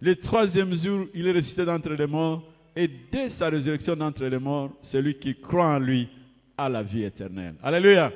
Le 0.00 0.14
troisième 0.14 0.74
jour, 0.76 1.06
il 1.12 1.26
est 1.26 1.32
ressuscité 1.32 1.64
d'entre 1.64 1.90
les 1.92 2.06
morts. 2.06 2.44
Et 2.76 2.88
dès 3.10 3.30
sa 3.30 3.48
résurrection 3.48 3.96
d'entre 3.96 4.24
les 4.24 4.38
morts, 4.38 4.70
celui 4.82 5.14
qui 5.14 5.34
croit 5.40 5.74
en 5.74 5.78
lui 5.80 6.08
a 6.56 6.68
la 6.68 6.82
vie 6.82 7.04
éternelle. 7.04 7.54
Alléluia. 7.62 8.12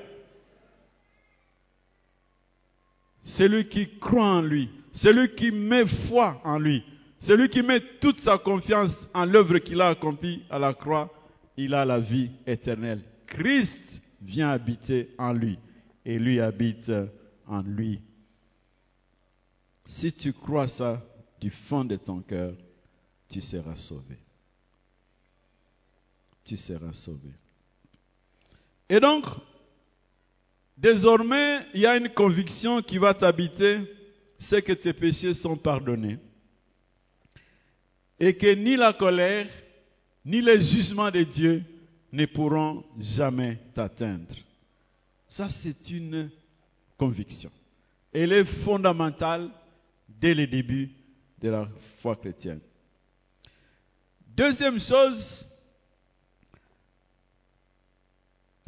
Celui 3.22 3.68
qui 3.68 3.98
croit 3.98 4.27
en 4.27 4.42
lui, 4.42 4.70
celui 4.92 5.35
qui 5.35 5.50
met 5.50 5.87
foi 5.87 6.40
en 6.44 6.59
lui, 6.59 6.85
celui 7.18 7.48
qui 7.48 7.62
met 7.62 7.81
toute 8.00 8.20
sa 8.20 8.38
confiance 8.38 9.09
en 9.14 9.24
l'œuvre 9.24 9.59
qu'il 9.59 9.81
a 9.81 9.88
accomplie 9.88 10.42
à 10.50 10.59
la 10.59 10.74
croix, 10.74 11.12
il 11.57 11.74
a 11.74 11.85
la 11.85 11.98
vie 11.98 12.31
éternelle. 12.46 13.00
Christ 13.27 14.04
vient 14.25 14.51
habiter 14.51 15.15
en 15.19 15.33
lui 15.33 15.59
et 16.05 16.19
lui 16.19 16.41
habite 16.41 16.91
en 17.47 17.63
lui. 17.63 18.01
Si 19.87 20.13
tu 20.13 20.33
crois 20.33 20.69
ça 20.69 21.05
du 21.41 21.51
fond 21.51 21.85
de 21.85 21.97
ton 21.97 22.21
cœur, 22.21 22.55
tu 23.29 23.41
seras 23.41 23.77
sauvé 23.77 24.19
tu 26.45 26.57
seras 26.57 26.93
sauvé. 26.93 27.31
Et 28.89 29.01
donc, 29.01 29.25
désormais, 30.77 31.61
il 31.73 31.81
y 31.81 31.87
a 31.87 31.97
une 31.97 32.11
conviction 32.11 32.83
qui 32.83 32.99
va 32.99 33.15
t'habiter, 33.15 33.81
c'est 34.39 34.63
que 34.63 34.73
tes 34.73 34.93
péchés 34.93 35.33
sont 35.33 35.57
pardonnés. 35.57 36.19
Et 38.21 38.37
que 38.37 38.55
ni 38.55 38.77
la 38.77 38.93
colère, 38.93 39.49
ni 40.25 40.41
les 40.41 40.61
jugements 40.61 41.11
de 41.11 41.23
Dieu 41.23 41.65
ne 42.14 42.27
pourront 42.27 42.85
jamais 42.98 43.59
t'atteindre. 43.74 44.35
Ça, 45.29 45.48
c'est 45.48 45.90
une 45.90 46.31
conviction. 46.96 47.50
Elle 48.12 48.33
est 48.33 48.44
fondamentale 48.44 49.50
dès 50.09 50.35
le 50.35 50.46
début 50.46 50.90
de 51.40 51.48
la 51.48 51.68
foi 52.00 52.16
chrétienne. 52.16 52.61
Deuxième 54.37 54.81
chose, 54.81 55.46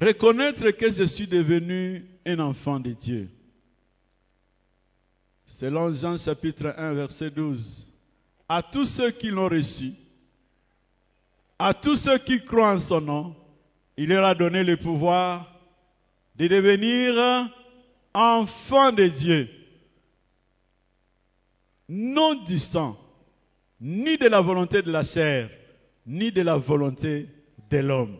Reconnaître 0.00 0.70
que 0.72 0.90
je 0.90 1.04
suis 1.04 1.26
devenu 1.26 2.04
un 2.26 2.38
enfant 2.40 2.78
de 2.78 2.92
Dieu. 2.92 3.30
Selon 5.46 5.94
Jean 5.94 6.18
chapitre 6.18 6.74
1 6.76 6.92
verset 6.92 7.30
12. 7.30 7.90
À 8.48 8.62
tous 8.62 8.84
ceux 8.84 9.10
qui 9.10 9.28
l'ont 9.28 9.48
reçu, 9.48 9.92
à 11.58 11.74
tous 11.74 11.96
ceux 11.96 12.18
qui 12.18 12.44
croient 12.44 12.74
en 12.74 12.78
son 12.78 13.00
nom, 13.00 13.36
il 13.96 14.08
leur 14.08 14.24
a 14.24 14.34
donné 14.34 14.62
le 14.62 14.76
pouvoir 14.76 15.52
de 16.36 16.48
devenir 16.48 17.50
enfants 18.12 18.92
de 18.92 19.06
Dieu. 19.06 19.48
Non 21.88 22.34
du 22.34 22.58
sang, 22.58 22.98
ni 23.80 24.18
de 24.18 24.26
la 24.26 24.40
volonté 24.40 24.82
de 24.82 24.90
la 24.90 25.04
chair, 25.04 25.50
ni 26.06 26.32
de 26.32 26.42
la 26.42 26.56
volonté 26.56 27.28
de 27.70 27.78
l'homme 27.78 28.18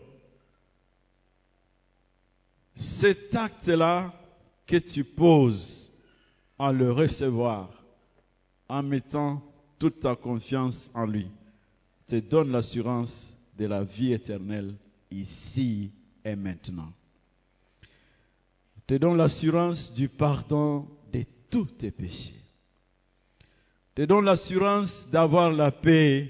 cet 2.77 3.35
acte-là 3.35 4.13
que 4.67 4.77
tu 4.77 5.03
poses 5.03 5.91
en 6.59 6.71
le 6.71 6.91
recevoir, 6.91 7.69
en 8.69 8.83
mettant 8.83 9.41
toute 9.79 10.01
ta 10.01 10.15
confiance 10.15 10.91
en 10.93 11.05
lui, 11.05 11.27
te 12.07 12.15
donne 12.15 12.51
l'assurance 12.51 13.35
de 13.57 13.65
la 13.65 13.83
vie 13.83 14.13
éternelle 14.13 14.73
ici 15.11 15.91
et 16.23 16.35
maintenant. 16.35 16.91
Te 18.85 18.95
donne 18.95 19.17
l'assurance 19.17 19.93
du 19.93 20.07
pardon 20.07 20.87
de 21.11 21.23
tous 21.49 21.65
tes 21.65 21.91
péchés. 21.91 22.41
Te 23.93 24.03
donne 24.03 24.25
l'assurance 24.25 25.09
d'avoir 25.09 25.51
la 25.51 25.71
paix 25.71 26.29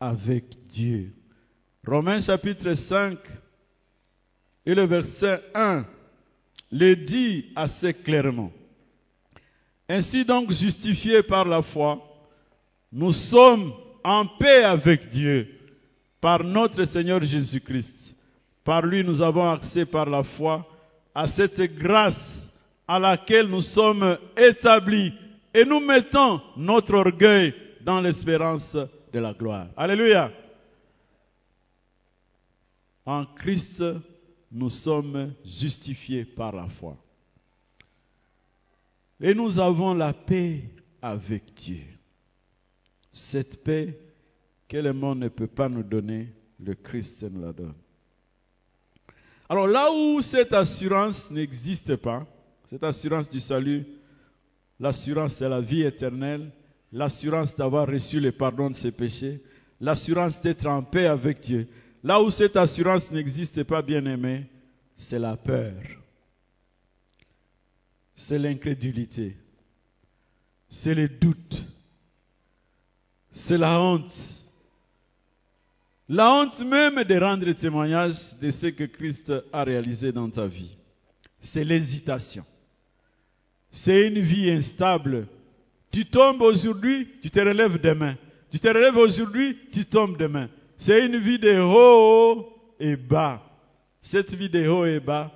avec 0.00 0.66
Dieu. 0.66 1.14
Romains 1.86 2.20
chapitre 2.20 2.74
5, 2.74 3.18
et 4.66 4.74
le 4.74 4.84
verset 4.84 5.42
1 5.54 5.86
le 6.72 6.94
dit 6.94 7.46
assez 7.56 7.94
clairement. 7.94 8.52
Ainsi 9.88 10.24
donc 10.24 10.52
justifiés 10.52 11.22
par 11.22 11.46
la 11.46 11.62
foi, 11.62 12.04
nous 12.92 13.12
sommes 13.12 13.72
en 14.04 14.26
paix 14.26 14.64
avec 14.64 15.08
Dieu 15.08 15.48
par 16.20 16.44
notre 16.44 16.84
Seigneur 16.84 17.22
Jésus-Christ. 17.22 18.16
Par 18.64 18.84
lui, 18.84 19.04
nous 19.04 19.22
avons 19.22 19.50
accès 19.50 19.86
par 19.86 20.06
la 20.06 20.22
foi 20.22 20.66
à 21.14 21.26
cette 21.26 21.60
grâce 21.74 22.52
à 22.86 22.98
laquelle 22.98 23.46
nous 23.46 23.60
sommes 23.60 24.18
établis 24.36 25.12
et 25.54 25.64
nous 25.64 25.80
mettons 25.80 26.40
notre 26.56 26.94
orgueil 26.94 27.54
dans 27.80 28.00
l'espérance 28.00 28.76
de 29.12 29.18
la 29.18 29.32
gloire. 29.32 29.68
Alléluia. 29.76 30.30
En 33.06 33.24
Christ, 33.24 33.82
nous 34.52 34.70
sommes 34.70 35.32
justifiés 35.44 36.24
par 36.24 36.54
la 36.54 36.68
foi. 36.68 36.96
Et 39.20 39.34
nous 39.34 39.58
avons 39.58 39.94
la 39.94 40.12
paix 40.12 40.62
avec 41.02 41.54
Dieu. 41.54 41.97
Cette 43.18 43.64
paix 43.64 43.98
que 44.68 44.76
le 44.76 44.92
monde 44.92 45.18
ne 45.18 45.28
peut 45.28 45.48
pas 45.48 45.68
nous 45.68 45.82
donner, 45.82 46.32
le 46.64 46.74
Christ 46.74 47.24
nous 47.24 47.42
la 47.42 47.52
donne. 47.52 47.74
Alors 49.48 49.66
là 49.66 49.90
où 49.92 50.22
cette 50.22 50.52
assurance 50.52 51.30
n'existe 51.32 51.96
pas, 51.96 52.26
cette 52.66 52.84
assurance 52.84 53.28
du 53.28 53.40
salut, 53.40 53.84
l'assurance 54.78 55.40
de 55.40 55.46
la 55.46 55.60
vie 55.60 55.82
éternelle, 55.82 56.52
l'assurance 56.92 57.56
d'avoir 57.56 57.88
reçu 57.88 58.20
le 58.20 58.30
pardon 58.30 58.70
de 58.70 58.76
ses 58.76 58.92
péchés, 58.92 59.42
l'assurance 59.80 60.40
d'être 60.40 60.66
en 60.66 60.82
paix 60.82 61.06
avec 61.06 61.40
Dieu. 61.40 61.66
Là 62.04 62.22
où 62.22 62.30
cette 62.30 62.56
assurance 62.56 63.10
n'existe 63.10 63.64
pas, 63.64 63.82
bien 63.82 64.04
aimé, 64.06 64.46
c'est 64.94 65.18
la 65.18 65.36
peur, 65.36 65.74
c'est 68.14 68.38
l'incrédulité, 68.38 69.36
c'est 70.68 70.94
le 70.94 71.08
doute, 71.08 71.66
c'est 73.38 73.56
la 73.56 73.80
honte, 73.80 74.44
la 76.08 76.32
honte 76.32 76.60
même 76.60 77.04
de 77.04 77.20
rendre 77.20 77.52
témoignage 77.52 78.36
de 78.40 78.50
ce 78.50 78.66
que 78.66 78.82
Christ 78.84 79.32
a 79.52 79.62
réalisé 79.62 80.10
dans 80.10 80.28
ta 80.28 80.46
vie. 80.46 80.76
C'est 81.38 81.62
l'hésitation. 81.62 82.44
C'est 83.70 84.08
une 84.08 84.18
vie 84.18 84.50
instable. 84.50 85.28
Tu 85.92 86.04
tombes 86.04 86.42
aujourd'hui, 86.42 87.08
tu 87.22 87.30
te 87.30 87.38
relèves 87.38 87.80
demain. 87.80 88.16
Tu 88.50 88.58
te 88.58 88.66
relèves 88.66 88.96
aujourd'hui, 88.96 89.56
tu 89.72 89.84
tombes 89.84 90.16
demain. 90.16 90.48
C'est 90.76 91.06
une 91.06 91.18
vie 91.18 91.38
de 91.38 91.60
haut 91.60 92.52
et 92.80 92.96
bas. 92.96 93.40
Cette 94.00 94.34
vie 94.34 94.50
de 94.50 94.66
haut 94.66 94.84
et 94.84 94.98
bas 94.98 95.30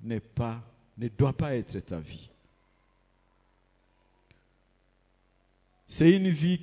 n'est 0.00 0.20
pas, 0.20 0.62
ne 0.96 1.08
doit 1.08 1.34
pas 1.34 1.54
être 1.54 1.78
ta 1.80 1.98
vie. 1.98 2.30
C'est 5.86 6.10
une 6.10 6.30
vie 6.30 6.60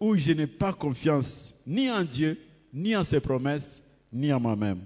où 0.00 0.16
je 0.16 0.32
n'ai 0.32 0.46
pas 0.46 0.72
confiance 0.72 1.54
ni 1.66 1.90
en 1.90 2.02
Dieu, 2.02 2.40
ni 2.72 2.96
en 2.96 3.04
ses 3.04 3.20
promesses, 3.20 3.82
ni 4.12 4.32
en 4.32 4.40
moi-même. 4.40 4.82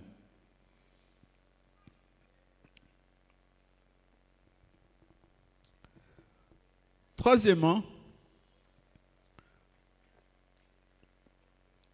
Troisièmement, 7.16 7.82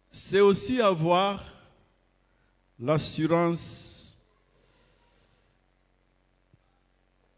c'est 0.09 0.41
aussi 0.41 0.81
avoir 0.81 1.53
l'assurance 2.79 4.19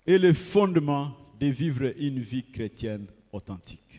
et 0.07 0.17
le 0.17 0.33
fondement 0.33 1.15
de 1.39 1.47
vivre 1.47 1.93
une 1.97 2.19
vie 2.19 2.43
chrétienne 2.43 3.05
authentique. 3.31 3.92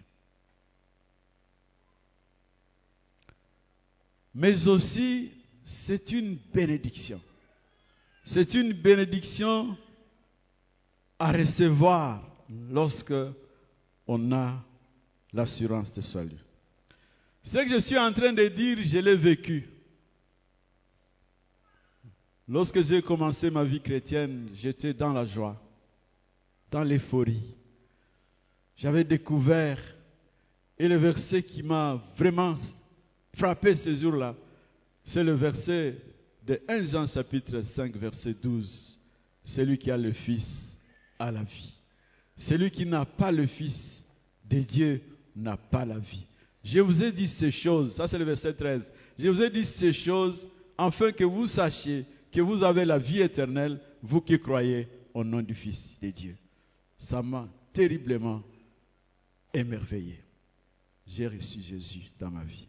Mais 4.35 4.67
aussi 4.69 5.31
c'est 5.63 6.13
une 6.13 6.37
bénédiction. 6.53 7.21
C'est 8.25 8.55
une 8.55 8.73
bénédiction 8.73 9.77
à 11.19 11.33
recevoir 11.33 12.23
lorsque 12.71 13.15
on 14.07 14.33
a 14.33 14.63
l'assurance 15.33 15.93
de 15.93 16.01
salut. 16.01 16.39
Ce 17.43 17.59
que 17.59 17.69
je 17.69 17.79
suis 17.79 17.99
en 17.99 18.13
train 18.13 18.33
de 18.33 18.49
dire, 18.49 18.79
je 18.83 18.99
l'ai 18.99 19.17
vécu. 19.17 19.69
Lorsque 22.49 22.83
j'ai 22.83 23.03
commencé 23.03 23.51
ma 23.51 23.65
vie 23.65 23.81
chrétienne, 23.81 24.49
j'étais 24.55 24.93
dans 24.93 25.13
la 25.13 25.25
joie, 25.25 25.61
dans 26.71 26.85
l'euphorie. 26.85 27.43
J'avais 28.77 29.05
découvert, 29.05 29.81
et 30.79 30.89
le 30.89 30.97
verset 30.97 31.43
qui 31.43 31.63
m'a 31.63 32.03
vraiment 32.17 32.55
frappé 33.35 33.77
ce 33.77 33.95
jour-là, 33.95 34.35
c'est 35.03 35.25
le 35.25 35.33
verset 35.33 35.97
de 36.47 36.61
1 36.69 36.87
Jean 36.87 37.07
chapitre 37.07 37.61
5, 37.61 37.97
verset 37.97 38.35
12. 38.35 38.99
Celui 39.43 39.79
qui 39.79 39.91
a 39.91 39.97
le 39.97 40.13
Fils 40.13 40.81
a 41.19 41.31
la 41.31 41.43
vie. 41.43 41.75
Celui 42.37 42.71
qui 42.71 42.87
n'a 42.87 43.05
pas 43.05 43.31
le 43.31 43.47
Fils 43.47 44.07
de 44.49 44.61
Dieu 44.61 45.03
n'a 45.37 45.57
pas 45.57 45.85
la 45.85 45.99
vie. 45.99 46.27
Je 46.63 46.81
vous 46.81 47.03
ai 47.03 47.13
dit 47.13 47.29
ces 47.29 47.51
choses, 47.51 47.95
ça 47.95 48.09
c'est 48.09 48.19
le 48.19 48.25
verset 48.25 48.55
13. 48.55 48.93
Je 49.19 49.29
vous 49.29 49.43
ai 49.43 49.51
dit 49.51 49.67
ces 49.67 49.93
choses 49.93 50.49
afin 50.79 51.13
que 51.13 51.25
vous 51.25 51.47
sachiez 51.47 52.07
que 52.33 52.41
vous 52.41 52.65
avez 52.65 52.85
la 52.85 52.99
vie 52.99 53.21
éternelle, 53.21 53.81
vous 54.03 54.21
qui 54.21 54.39
croyez 54.41 54.89
au 55.13 55.23
nom 55.23 55.43
du 55.43 55.55
Fils 55.55 56.01
de 56.01 56.11
Dieu. 56.11 56.37
Ça 56.99 57.23
m'a 57.23 57.49
terriblement 57.73 58.43
émerveillé. 59.53 60.19
J'ai 61.07 61.29
reçu 61.29 61.61
Jésus 61.61 62.11
dans 62.19 62.31
ma 62.31 62.43
vie. 62.43 62.67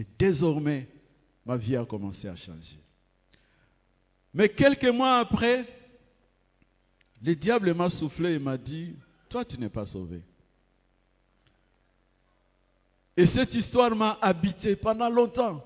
Et 0.00 0.06
désormais, 0.18 0.88
ma 1.44 1.58
vie 1.58 1.76
a 1.76 1.84
commencé 1.84 2.26
à 2.26 2.34
changer. 2.34 2.78
Mais 4.32 4.48
quelques 4.48 4.86
mois 4.86 5.18
après, 5.18 5.66
le 7.22 7.34
diable 7.36 7.74
m'a 7.74 7.90
soufflé 7.90 8.32
et 8.32 8.38
m'a 8.38 8.56
dit, 8.56 8.96
toi 9.28 9.44
tu 9.44 9.58
n'es 9.58 9.68
pas 9.68 9.84
sauvé. 9.84 10.22
Et 13.14 13.26
cette 13.26 13.52
histoire 13.52 13.94
m'a 13.94 14.18
habité 14.22 14.74
pendant 14.74 15.10
longtemps. 15.10 15.62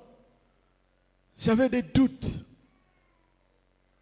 J'avais 1.38 1.68
des 1.68 1.82
doutes. 1.82 2.44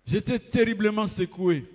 J'étais 0.06 0.38
terriblement 0.38 1.06
secoué. 1.06 1.70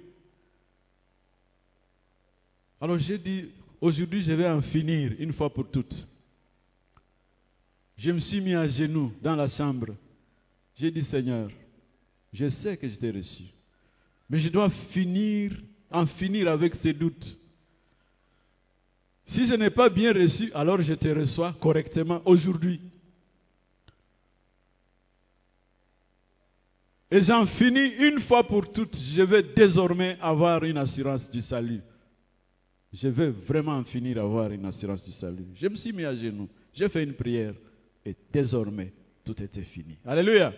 Alors 2.81 2.97
j'ai 2.97 3.19
dit, 3.19 3.51
aujourd'hui 3.81 4.23
je 4.23 4.31
vais 4.31 4.49
en 4.49 4.63
finir 4.63 5.13
une 5.19 5.31
fois 5.31 5.53
pour 5.53 5.69
toutes. 5.69 6.07
Je 7.97 8.11
me 8.11 8.19
suis 8.19 8.41
mis 8.41 8.53
à 8.53 8.67
genoux 8.67 9.11
dans 9.21 9.35
la 9.35 9.47
chambre. 9.47 9.95
J'ai 10.75 10.91
dit, 10.91 11.03
Seigneur, 11.03 11.49
je 12.31 12.49
sais 12.49 12.77
que 12.77 12.87
je 12.87 12.95
t'ai 12.95 13.09
reçu, 13.09 13.43
mais 14.29 14.37
je 14.37 14.49
dois 14.49 14.69
finir, 14.69 15.53
en 15.89 16.05
finir 16.05 16.47
avec 16.47 16.75
ces 16.75 16.93
doutes. 16.93 17.37
Si 19.25 19.45
je 19.45 19.55
n'ai 19.55 19.71
pas 19.71 19.89
bien 19.89 20.13
reçu, 20.13 20.51
alors 20.53 20.81
je 20.81 20.93
te 20.93 21.07
reçois 21.07 21.53
correctement 21.59 22.21
aujourd'hui. 22.25 22.79
Et 27.09 27.21
j'en 27.21 27.45
finis 27.45 27.87
une 27.99 28.19
fois 28.19 28.45
pour 28.45 28.71
toutes. 28.71 28.97
Je 28.97 29.21
vais 29.21 29.41
désormais 29.41 30.17
avoir 30.21 30.63
une 30.63 30.77
assurance 30.77 31.31
du 31.31 31.41
salut. 31.41 31.81
Je 32.93 33.07
vais 33.07 33.29
vraiment 33.29 33.73
en 33.73 33.83
finir 33.83 34.21
avoir 34.21 34.51
une 34.51 34.65
assurance 34.65 35.05
du 35.05 35.11
salut. 35.11 35.45
Je 35.55 35.67
me 35.67 35.75
suis 35.75 35.93
mis 35.93 36.05
à 36.05 36.15
genoux. 36.15 36.49
J'ai 36.73 36.89
fait 36.89 37.03
une 37.03 37.13
prière. 37.13 37.53
Et 38.07 38.15
désormais, 38.31 38.93
tout 39.25 39.43
était 39.43 39.65
fini. 39.65 39.97
Alléluia. 40.05 40.53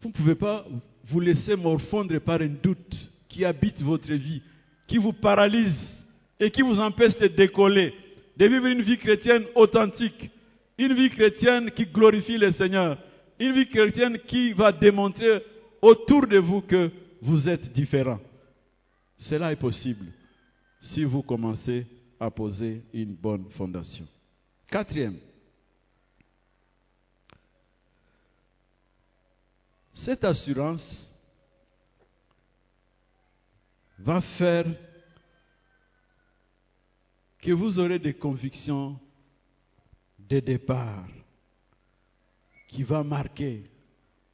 Vous 0.00 0.08
ne 0.08 0.14
pouvez 0.14 0.34
pas 0.34 0.66
vous 1.04 1.20
laisser 1.20 1.56
morfondre 1.56 2.18
par 2.20 2.40
un 2.40 2.48
doute 2.48 3.12
qui 3.28 3.44
habite 3.44 3.82
votre 3.82 4.10
vie, 4.14 4.40
qui 4.86 4.96
vous 4.96 5.12
paralyse 5.12 6.08
et 6.40 6.50
qui 6.50 6.62
vous 6.62 6.80
empêche 6.80 7.18
de 7.18 7.26
décoller, 7.26 7.92
de 8.38 8.46
vivre 8.46 8.64
une 8.64 8.80
vie 8.80 8.96
chrétienne 8.96 9.44
authentique, 9.54 10.30
une 10.78 10.94
vie 10.94 11.10
chrétienne 11.10 11.70
qui 11.70 11.84
glorifie 11.84 12.38
le 12.38 12.50
Seigneur, 12.50 12.96
une 13.38 13.52
vie 13.52 13.68
chrétienne 13.68 14.18
qui 14.26 14.54
va 14.54 14.72
démontrer 14.72 15.42
autour 15.82 16.26
de 16.26 16.38
vous 16.38 16.62
que 16.62 16.90
vous 17.20 17.50
êtes 17.50 17.70
différent. 17.74 18.20
Cela 19.18 19.52
est 19.52 19.56
possible 19.56 20.06
si 20.80 21.04
vous 21.04 21.20
commencez 21.20 21.84
à 22.18 22.30
poser 22.30 22.84
une 22.94 23.12
bonne 23.12 23.44
fondation. 23.50 24.08
Quatrième, 24.70 25.18
cette 29.94 30.24
assurance 30.24 31.10
va 33.98 34.20
faire 34.20 34.66
que 37.38 37.52
vous 37.52 37.78
aurez 37.78 37.98
des 37.98 38.12
convictions 38.12 39.00
de 40.18 40.40
départ 40.40 41.08
qui 42.68 42.82
va 42.82 43.02
marquer 43.02 43.64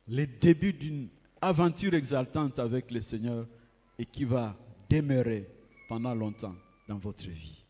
le 0.08 0.26
début 0.26 0.72
d'une 0.72 1.08
aventure 1.40 1.94
exaltante 1.94 2.58
avec 2.58 2.90
le 2.90 3.00
Seigneur 3.00 3.46
et 3.98 4.04
qui 4.04 4.24
va 4.24 4.56
demeurer 4.90 5.48
pendant 5.88 6.14
longtemps 6.14 6.56
dans 6.88 6.98
votre 6.98 7.28
vie. 7.28 7.63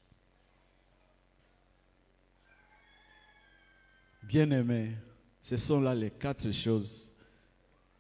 Bien-aimés, 4.27 4.93
ce 5.43 5.57
sont 5.57 5.81
là 5.81 5.95
les 5.95 6.11
quatre 6.11 6.51
choses 6.53 7.11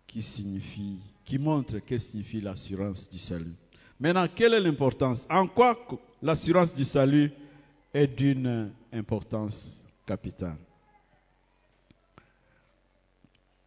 qui 0.06 0.22
signifient, 0.22 1.00
qui 1.24 1.38
montrent 1.38 1.78
que 1.80 1.98
signifie 1.98 2.40
l'assurance 2.40 3.08
du 3.08 3.18
salut. 3.18 3.54
Maintenant, 4.00 4.26
quelle 4.34 4.54
est 4.54 4.60
l'importance? 4.60 5.26
En 5.30 5.46
quoi 5.46 5.78
l'assurance 6.22 6.74
du 6.74 6.84
salut 6.84 7.30
est 7.92 8.06
d'une 8.06 8.72
importance 8.92 9.84
capitale? 10.06 10.56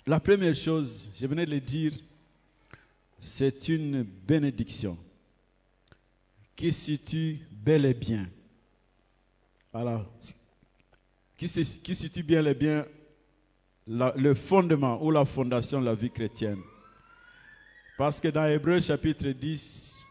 La 0.06 0.20
première 0.20 0.56
chose, 0.56 1.10
je 1.15 1.28
venais 1.28 1.46
de 1.46 1.52
le 1.52 1.60
dire, 1.60 1.93
c'est 3.20 3.67
une 3.70 4.04
bénédiction 4.04 4.98
qui 6.56 6.72
situe 6.74 7.39
bel 7.52 7.86
et 7.86 7.93
bien, 7.93 8.28
alors, 9.74 10.06
qui, 11.38 11.47
situe 11.47 12.23
bien 12.23 12.41
le 13.86 14.34
fondement 14.34 15.02
ou 15.04 15.12
la 15.12 15.23
fondation 15.23 15.80
de 15.80 15.86
la 15.86 15.93
vie 15.93 16.10
chrétienne. 16.10 16.62
Parce 17.97 18.19
que 18.19 18.28
dans 18.28 18.45
Hébreu 18.45 18.82
chapitre 18.82 19.30
10 19.30 20.04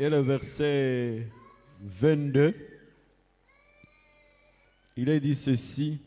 et 0.00 0.08
le 0.08 0.18
verset 0.20 1.28
22, 1.80 2.54
il 4.96 5.08
est 5.08 5.20
dit 5.20 5.34
ceci, 5.34 5.98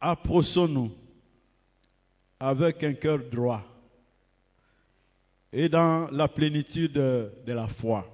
approchons-nous 0.00 0.92
avec 2.38 2.82
un 2.84 2.94
cœur 2.94 3.18
droit 3.18 3.62
et 5.52 5.68
dans 5.68 6.10
la 6.10 6.28
plénitude 6.28 6.92
de, 6.92 7.32
de 7.46 7.52
la 7.52 7.66
foi. 7.66 8.06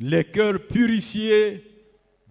Les 0.00 0.24
cœurs 0.24 0.66
purifiés 0.66 1.67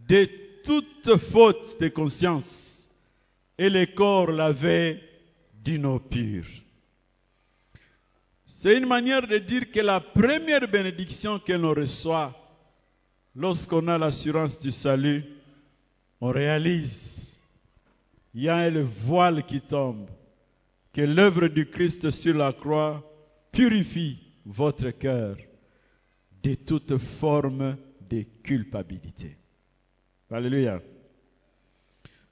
de 0.08 0.30
toute 0.64 1.18
faute 1.18 1.80
de 1.80 1.90
conscience 1.90 2.90
et 3.58 3.70
les 3.70 3.88
corps 3.88 4.32
lavés 4.32 5.00
d'une 5.64 5.86
eau 5.86 6.00
pure. 6.00 6.46
C'est 8.46 8.78
une 8.78 8.88
manière 8.88 9.28
de 9.28 9.38
dire 9.38 9.72
que 9.72 9.80
la 9.80 10.00
première 10.00 10.68
bénédiction 10.68 11.40
que 11.40 11.54
l'on 11.54 11.74
reçoit 11.74 12.34
lorsqu'on 13.36 13.88
a 13.88 13.98
l'assurance 13.98 14.60
du 14.60 14.72
salut, 14.72 15.24
on 16.20 16.32
réalise, 16.32 17.40
il 18.34 18.44
y 18.44 18.50
a 18.50 18.70
le 18.70 18.82
voile 18.82 19.46
qui 19.46 19.62
tombe, 19.62 20.10
que 20.92 21.02
l'œuvre 21.02 21.48
du 21.48 21.68
Christ 21.68 22.10
sur 22.10 22.36
la 22.36 22.54
croix 22.54 23.04
purifie 23.52 24.18
votre 24.46 24.90
cœur 24.92 25.38
de 26.42 26.56
toute 26.56 26.98
forme 26.98 27.78
de 28.10 28.26
culpabilité. 28.42 29.38
Alléluia. 30.30 30.82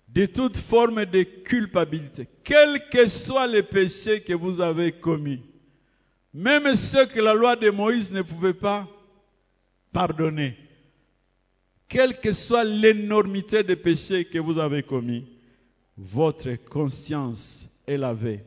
De 0.08 0.26
toute 0.26 0.58
forme 0.58 1.06
de 1.06 1.24
culpabilité, 1.24 2.28
quels 2.44 2.90
que 2.90 3.08
soient 3.08 3.48
les 3.48 3.64
péchés 3.64 4.22
que 4.22 4.34
vous 4.34 4.62
avez 4.62 4.92
commis, 4.92 5.42
même 6.34 6.76
ceux 6.76 7.06
que 7.06 7.20
la 7.20 7.34
loi 7.34 7.56
de 7.56 7.70
Moïse 7.70 8.12
ne 8.12 8.22
pouvait 8.22 8.54
pas 8.54 8.88
pardonner, 9.92 10.58
quelle 11.88 12.20
que 12.20 12.32
soit 12.32 12.64
l'énormité 12.64 13.64
des 13.64 13.76
péchés 13.76 14.26
que 14.26 14.40
vous 14.40 14.60
avez 14.60 14.84
commis, 14.84 15.26
votre 15.98 16.56
conscience 16.56 17.68
est 17.88 17.98
lavée 17.98 18.44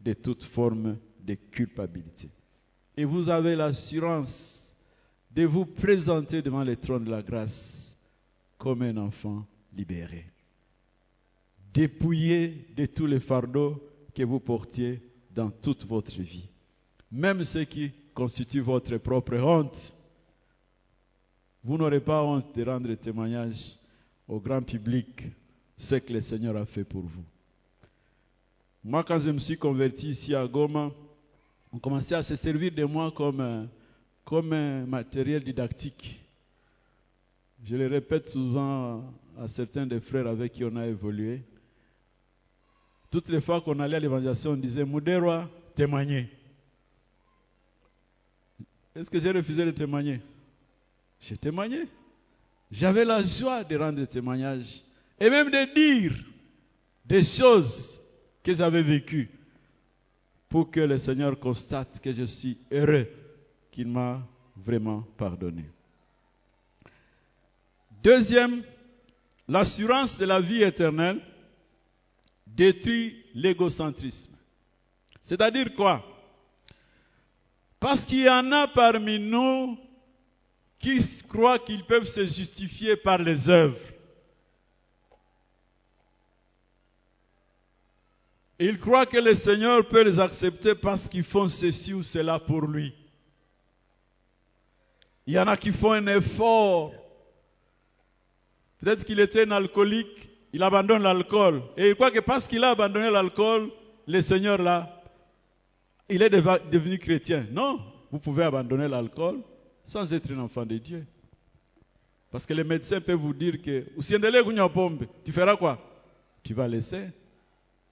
de 0.00 0.12
toute 0.12 0.42
forme 0.42 0.98
de 1.20 1.34
culpabilité. 1.34 2.28
Et 2.96 3.04
vous 3.04 3.28
avez 3.28 3.54
l'assurance 3.54 4.76
de 5.30 5.44
vous 5.44 5.66
présenter 5.66 6.42
devant 6.42 6.64
le 6.64 6.76
trône 6.76 7.04
de 7.04 7.10
la 7.10 7.22
grâce 7.22 7.87
comme 8.58 8.82
un 8.82 8.96
enfant 8.96 9.46
libéré, 9.74 10.26
dépouillé 11.72 12.66
de 12.76 12.86
tous 12.86 13.06
les 13.06 13.20
fardeaux 13.20 13.80
que 14.14 14.22
vous 14.24 14.40
portiez 14.40 15.00
dans 15.34 15.50
toute 15.50 15.84
votre 15.86 16.20
vie, 16.20 16.48
même 17.12 17.44
ce 17.44 17.60
qui 17.60 17.92
constitue 18.14 18.60
votre 18.60 18.96
propre 18.98 19.36
honte. 19.36 19.92
Vous 21.62 21.76
n'aurez 21.78 22.00
pas 22.00 22.22
honte 22.22 22.54
de 22.56 22.64
rendre 22.64 22.92
témoignage 22.94 23.76
au 24.26 24.40
grand 24.40 24.62
public 24.62 25.24
ce 25.76 25.96
que 25.96 26.12
le 26.12 26.20
Seigneur 26.20 26.56
a 26.56 26.66
fait 26.66 26.84
pour 26.84 27.02
vous. 27.02 27.24
Moi, 28.82 29.04
quand 29.04 29.20
je 29.20 29.30
me 29.30 29.38
suis 29.38 29.56
converti 29.56 30.08
ici 30.08 30.34
à 30.34 30.46
Goma, 30.46 30.90
on 31.72 31.78
commençait 31.78 32.14
à 32.14 32.22
se 32.22 32.34
servir 32.36 32.72
de 32.72 32.84
moi 32.84 33.10
comme, 33.12 33.40
un- 33.40 33.68
comme 34.24 34.52
un 34.52 34.86
matériel 34.86 35.44
didactique. 35.44 36.20
Je 37.64 37.76
le 37.76 37.86
répète 37.86 38.28
souvent 38.28 39.04
à 39.38 39.48
certains 39.48 39.86
des 39.86 40.00
frères 40.00 40.26
avec 40.26 40.52
qui 40.52 40.64
on 40.64 40.76
a 40.76 40.86
évolué. 40.86 41.42
Toutes 43.10 43.28
les 43.28 43.40
fois 43.40 43.60
qu'on 43.60 43.78
allait 43.80 43.96
à 43.96 44.00
l'évangélisation, 44.00 44.52
on 44.52 44.56
disait 44.56 44.84
Mouderwa, 44.84 45.48
témoignez. 45.74 46.28
Est-ce 48.94 49.10
que 49.10 49.18
j'ai 49.18 49.30
refusé 49.30 49.64
de 49.64 49.70
témoigner? 49.70 50.20
J'ai 51.20 51.36
témoigné. 51.36 51.88
J'avais 52.70 53.04
la 53.04 53.22
joie 53.22 53.64
de 53.64 53.76
rendre 53.76 54.04
témoignage 54.04 54.82
et 55.18 55.30
même 55.30 55.50
de 55.50 55.74
dire 55.74 56.12
des 57.04 57.22
choses 57.22 58.00
que 58.42 58.52
j'avais 58.52 58.82
vécues 58.82 59.30
pour 60.48 60.70
que 60.70 60.80
le 60.80 60.98
Seigneur 60.98 61.38
constate 61.38 62.00
que 62.00 62.12
je 62.12 62.24
suis 62.24 62.58
heureux 62.70 63.06
qu'il 63.70 63.88
m'a 63.88 64.26
vraiment 64.56 65.02
pardonné. 65.16 65.64
Deuxième, 68.02 68.62
l'assurance 69.48 70.18
de 70.18 70.24
la 70.24 70.40
vie 70.40 70.62
éternelle 70.62 71.20
détruit 72.46 73.24
l'égocentrisme. 73.34 74.32
C'est-à-dire 75.22 75.74
quoi? 75.74 76.04
Parce 77.80 78.04
qu'il 78.04 78.20
y 78.20 78.28
en 78.28 78.50
a 78.52 78.66
parmi 78.68 79.18
nous 79.18 79.78
qui 80.78 81.00
croient 81.28 81.58
qu'ils 81.58 81.84
peuvent 81.84 82.04
se 82.04 82.24
justifier 82.24 82.96
par 82.96 83.18
les 83.18 83.50
œuvres. 83.50 83.78
Ils 88.60 88.78
croient 88.78 89.06
que 89.06 89.18
le 89.18 89.34
Seigneur 89.34 89.86
peut 89.86 90.02
les 90.02 90.18
accepter 90.18 90.74
parce 90.74 91.08
qu'ils 91.08 91.22
font 91.22 91.46
ceci 91.48 91.94
ou 91.94 92.02
cela 92.02 92.40
pour 92.40 92.62
lui. 92.62 92.92
Il 95.26 95.34
y 95.34 95.38
en 95.38 95.46
a 95.46 95.56
qui 95.56 95.70
font 95.70 95.92
un 95.92 96.06
effort. 96.06 96.92
Peut-être 98.80 99.04
qu'il 99.04 99.20
était 99.20 99.46
un 99.46 99.50
alcoolique, 99.50 100.30
il 100.52 100.62
abandonne 100.62 101.02
l'alcool. 101.02 101.62
Et 101.76 101.90
il 101.90 101.94
croit 101.94 102.10
que 102.10 102.20
parce 102.20 102.46
qu'il 102.48 102.64
a 102.64 102.70
abandonné 102.70 103.10
l'alcool, 103.10 103.70
le 104.06 104.20
Seigneur 104.20 104.62
là, 104.62 105.02
il 106.08 106.22
est 106.22 106.30
devenu 106.30 106.98
chrétien. 106.98 107.46
Non, 107.50 107.80
vous 108.10 108.18
pouvez 108.18 108.44
abandonner 108.44 108.88
l'alcool 108.88 109.40
sans 109.84 110.12
être 110.12 110.32
un 110.32 110.38
enfant 110.38 110.64
de 110.64 110.78
Dieu. 110.78 111.06
Parce 112.30 112.46
que 112.46 112.54
les 112.54 112.64
médecins 112.64 113.00
peuvent 113.00 113.18
vous 113.18 113.34
dire 113.34 113.60
que 113.62 113.84
tu 115.24 115.32
feras 115.32 115.56
quoi? 115.56 115.78
Tu 116.42 116.54
vas 116.54 116.68
laisser. 116.68 117.08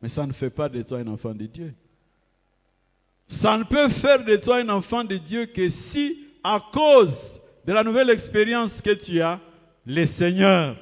Mais 0.01 0.09
ça 0.09 0.27
ne 0.27 0.33
fait 0.33 0.51
pas 0.51 0.69
de 0.69 0.83
toi 0.83 0.99
un 0.99 1.07
enfant 1.09 1.35
de 1.35 1.47
Dieu. 1.47 1.75
Ça 3.29 3.57
ne 3.57 3.65
peut 3.65 3.89
faire 3.89 4.25
de 4.25 4.37
toi 4.37 4.59
un 4.59 4.69
enfant 4.69 5.05
de 5.05 5.17
Dieu 5.17 5.47
que 5.47 5.69
si, 5.69 6.19
à 6.45 6.61
cause 6.73 7.41
de 7.65 7.73
la 7.73 7.83
nouvelle 7.83 8.11
expérience 8.11 8.81
que 8.81 8.91
tu 8.91 9.21
as, 9.21 9.41
le 9.87 10.07
Seigneur 10.07 10.77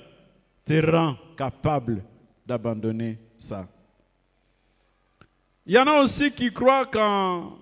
te 0.65 0.91
rend 0.91 1.17
capable 1.37 2.03
d'abandonner 2.47 3.19
ça. 3.37 3.69
Il 5.67 5.75
y 5.75 5.79
en 5.79 5.87
a 5.87 6.03
aussi 6.03 6.33
qui 6.33 6.53
croient 6.53 6.87
qu'en 6.87 7.59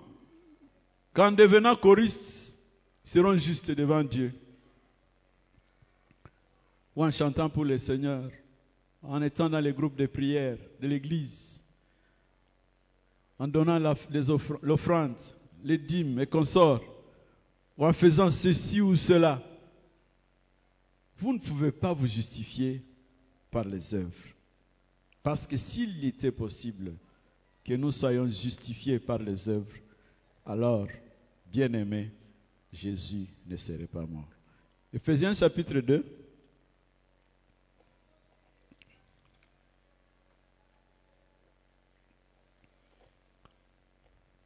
devenant 1.31 1.75
choristes, 1.75 2.57
ils 3.05 3.09
seront 3.09 3.35
justes 3.35 3.71
devant 3.71 4.03
Dieu. 4.03 4.33
Ou 6.95 7.03
en 7.03 7.11
chantant 7.11 7.49
pour 7.49 7.65
le 7.65 7.77
Seigneur, 7.77 8.29
en 9.01 9.21
étant 9.21 9.49
dans 9.49 9.59
les 9.59 9.73
groupes 9.73 9.95
de 9.95 10.05
prière 10.05 10.57
de 10.79 10.87
l'Église, 10.87 11.61
en 13.37 13.47
donnant 13.47 13.79
l'offrande, 14.61 15.17
les 15.63 15.77
dîmes 15.77 16.19
et 16.19 16.27
consorts, 16.27 16.83
ou 17.77 17.85
en 17.85 17.93
faisant 17.93 18.31
ceci 18.31 18.79
ou 18.79 18.95
cela. 18.95 19.41
Vous 21.17 21.33
ne 21.33 21.39
pouvez 21.39 21.71
pas 21.71 21.93
vous 21.93 22.07
justifier 22.07 22.83
par 23.51 23.65
les 23.65 23.93
œuvres. 23.93 24.33
Parce 25.21 25.47
que 25.47 25.55
s'il 25.55 26.03
était 26.03 26.31
possible 26.31 26.93
que 27.63 27.73
nous 27.73 27.91
soyons 27.91 28.27
justifiés 28.27 28.99
par 28.99 29.19
les 29.19 29.47
œuvres, 29.47 29.71
alors, 30.45 30.87
bien 31.45 31.71
aimé, 31.73 32.11
Jésus 32.73 33.27
ne 33.45 33.55
serait 33.55 33.87
pas 33.87 34.05
mort. 34.05 34.27
Ephésiens 34.91 35.33
chapitre 35.33 35.79
2. 35.79 36.05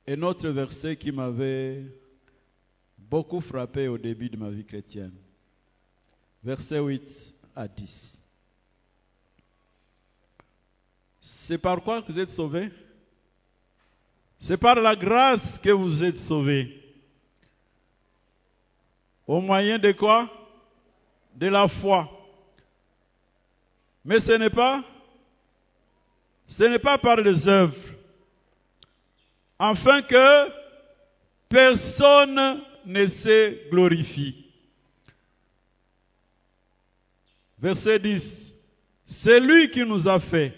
Un 0.09 0.21
autre 0.21 0.47
verset 0.49 0.95
qui 0.95 1.11
m'avait 1.11 1.83
beaucoup 2.97 3.41
frappé 3.41 3.87
au 3.87 3.97
début 3.97 4.29
de 4.29 4.37
ma 4.37 4.49
vie 4.49 4.63
chrétienne. 4.63 5.15
Verset 6.43 6.79
8 6.79 7.35
à 7.55 7.67
10. 7.67 8.21
C'est 11.21 11.57
par 11.57 11.81
quoi 11.81 12.01
que 12.01 12.11
vous 12.11 12.19
êtes 12.19 12.29
sauvés? 12.29 12.71
C'est 14.39 14.57
par 14.57 14.75
la 14.75 14.95
grâce 14.95 15.57
que 15.59 15.69
vous 15.69 16.03
êtes 16.03 16.17
sauvés. 16.17 16.83
Au 19.25 19.41
moyen 19.41 19.77
de 19.77 19.91
quoi? 19.91 20.29
De 21.35 21.47
la 21.47 21.67
foi. 21.67 22.09
Mais 24.05 24.19
ce 24.19 24.31
n'est 24.33 24.49
pas 24.49 24.83
Ce 26.47 26.63
n'est 26.63 26.79
pas 26.79 26.97
par 26.97 27.17
les 27.17 27.47
œuvres, 27.49 27.75
afin 29.59 30.01
que 30.01 30.49
personne 31.49 32.61
ne 32.85 33.05
se 33.05 33.69
glorifie. 33.69 34.46
Verset 37.59 37.99
10. 37.99 38.53
C'est 39.05 39.39
lui 39.39 39.69
qui 39.69 39.83
nous 39.85 40.07
a 40.07 40.19
fait. 40.19 40.53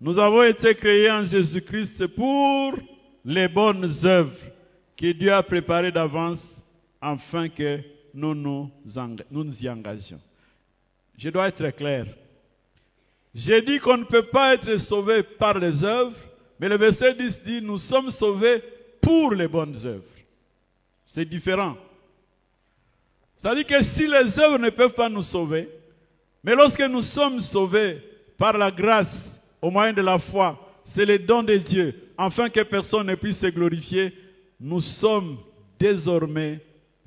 Nous 0.00 0.18
avons 0.18 0.44
été 0.44 0.74
créés 0.74 1.10
en 1.10 1.24
Jésus-Christ 1.24 2.06
pour 2.08 2.78
les 3.24 3.48
bonnes 3.48 3.92
œuvres 4.04 4.38
que 4.96 5.12
Dieu 5.12 5.32
a 5.32 5.42
préparées 5.42 5.90
d'avance 5.90 6.62
afin 7.00 7.48
que 7.48 7.80
nous 8.14 8.34
nous, 8.34 8.70
y 9.60 9.68
engagions. 9.68 10.20
Je 11.16 11.30
dois 11.30 11.48
être 11.48 11.70
clair. 11.70 12.06
J'ai 13.34 13.62
dit 13.62 13.78
qu'on 13.78 13.98
ne 13.98 14.04
peut 14.04 14.26
pas 14.26 14.54
être 14.54 14.76
sauvé 14.78 15.22
par 15.22 15.58
les 15.58 15.84
œuvres, 15.84 16.16
mais 16.58 16.68
le 16.68 16.76
verset 16.76 17.14
10 17.14 17.42
dit 17.42 17.62
nous 17.62 17.78
sommes 17.78 18.10
sauvés 18.10 18.62
pour 19.00 19.32
les 19.34 19.48
bonnes 19.48 19.76
œuvres. 19.84 20.02
C'est 21.06 21.24
différent. 21.24 21.76
Ça 23.36 23.54
dit 23.54 23.64
que 23.64 23.82
si 23.82 24.08
les 24.08 24.38
œuvres 24.40 24.58
ne 24.58 24.70
peuvent 24.70 24.94
pas 24.94 25.08
nous 25.08 25.22
sauver, 25.22 25.68
mais 26.42 26.54
lorsque 26.54 26.80
nous 26.82 27.00
sommes 27.00 27.40
sauvés 27.40 28.02
par 28.36 28.56
la 28.56 28.70
grâce 28.70 29.40
au 29.60 29.70
moyen 29.70 29.92
de 29.92 30.02
la 30.02 30.18
foi, 30.18 30.58
c'est 30.84 31.04
le 31.04 31.18
don 31.18 31.42
de 31.42 31.56
Dieu, 31.56 31.94
afin 32.16 32.48
que 32.48 32.62
personne 32.62 33.06
ne 33.08 33.14
puisse 33.14 33.40
se 33.40 33.48
glorifier, 33.48 34.14
nous 34.60 34.80
sommes 34.80 35.38
désormais 35.78 36.60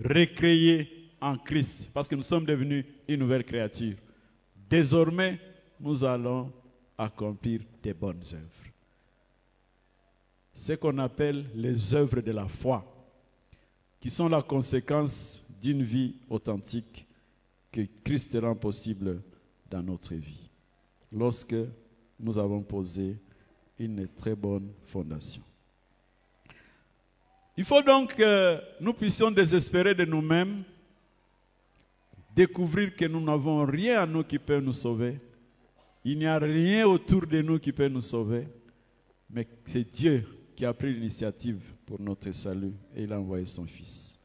recréés 0.04 1.10
en 1.20 1.38
Christ, 1.38 1.90
parce 1.94 2.08
que 2.08 2.16
nous 2.16 2.24
sommes 2.24 2.46
devenus 2.46 2.86
une 3.08 3.20
nouvelle 3.20 3.44
créature. 3.44 3.96
Désormais, 4.70 5.40
nous 5.80 6.04
allons 6.04 6.52
accomplir 6.98 7.62
des 7.82 7.94
bonnes 7.94 8.24
œuvres. 8.34 8.72
Ce 10.54 10.74
qu'on 10.74 10.98
appelle 10.98 11.46
les 11.56 11.96
œuvres 11.96 12.22
de 12.22 12.32
la 12.32 12.48
foi, 12.48 12.86
qui 14.00 14.10
sont 14.10 14.30
la 14.30 14.42
conséquence 14.42 15.44
d'une 15.62 15.84
vie 15.84 16.16
authentique 16.30 17.06
que 17.72 17.82
Christ 18.04 18.38
rend 18.42 18.56
possible 18.56 19.22
dans 19.70 19.82
notre 19.82 20.16
vie, 20.16 20.50
lorsque 21.12 21.56
nous 22.20 22.38
avons 22.38 22.62
posé 22.62 23.18
une 23.80 24.08
très 24.08 24.36
bonne 24.36 24.72
fondation. 24.86 25.42
Il 27.58 27.66
faut 27.66 27.82
donc 27.82 28.16
que 28.16 28.60
nous 28.80 28.94
puissions 28.94 29.32
désespérer 29.32 29.94
de 29.94 30.06
nous-mêmes, 30.06 30.64
découvrir 32.36 32.96
que 32.96 33.06
nous 33.06 33.22
n'avons 33.22 33.66
rien 33.66 34.02
à 34.02 34.06
nous 34.06 34.24
qui 34.24 34.40
peut 34.40 34.60
nous 34.60 34.74
sauver. 34.74 35.20
Il 36.04 36.20
n'y 36.20 36.26
a 36.26 36.40
rien 36.40 36.88
autour 36.88 37.28
de 37.28 37.42
nous 37.42 37.60
qui 37.60 37.72
peut 37.72 37.88
nous 37.88 38.02
sauver, 38.02 38.48
mais 39.30 39.48
c'est 39.66 39.90
Dieu 39.92 40.26
qui 40.56 40.66
a 40.66 40.74
pris 40.74 40.94
l'initiative 40.94 41.62
pour 41.86 42.00
notre 42.00 42.32
salut 42.32 42.74
et 42.96 43.04
il 43.04 43.14
a 43.14 43.20
envoyé 43.20 43.46
son 43.46 43.66
Fils. 43.66 44.21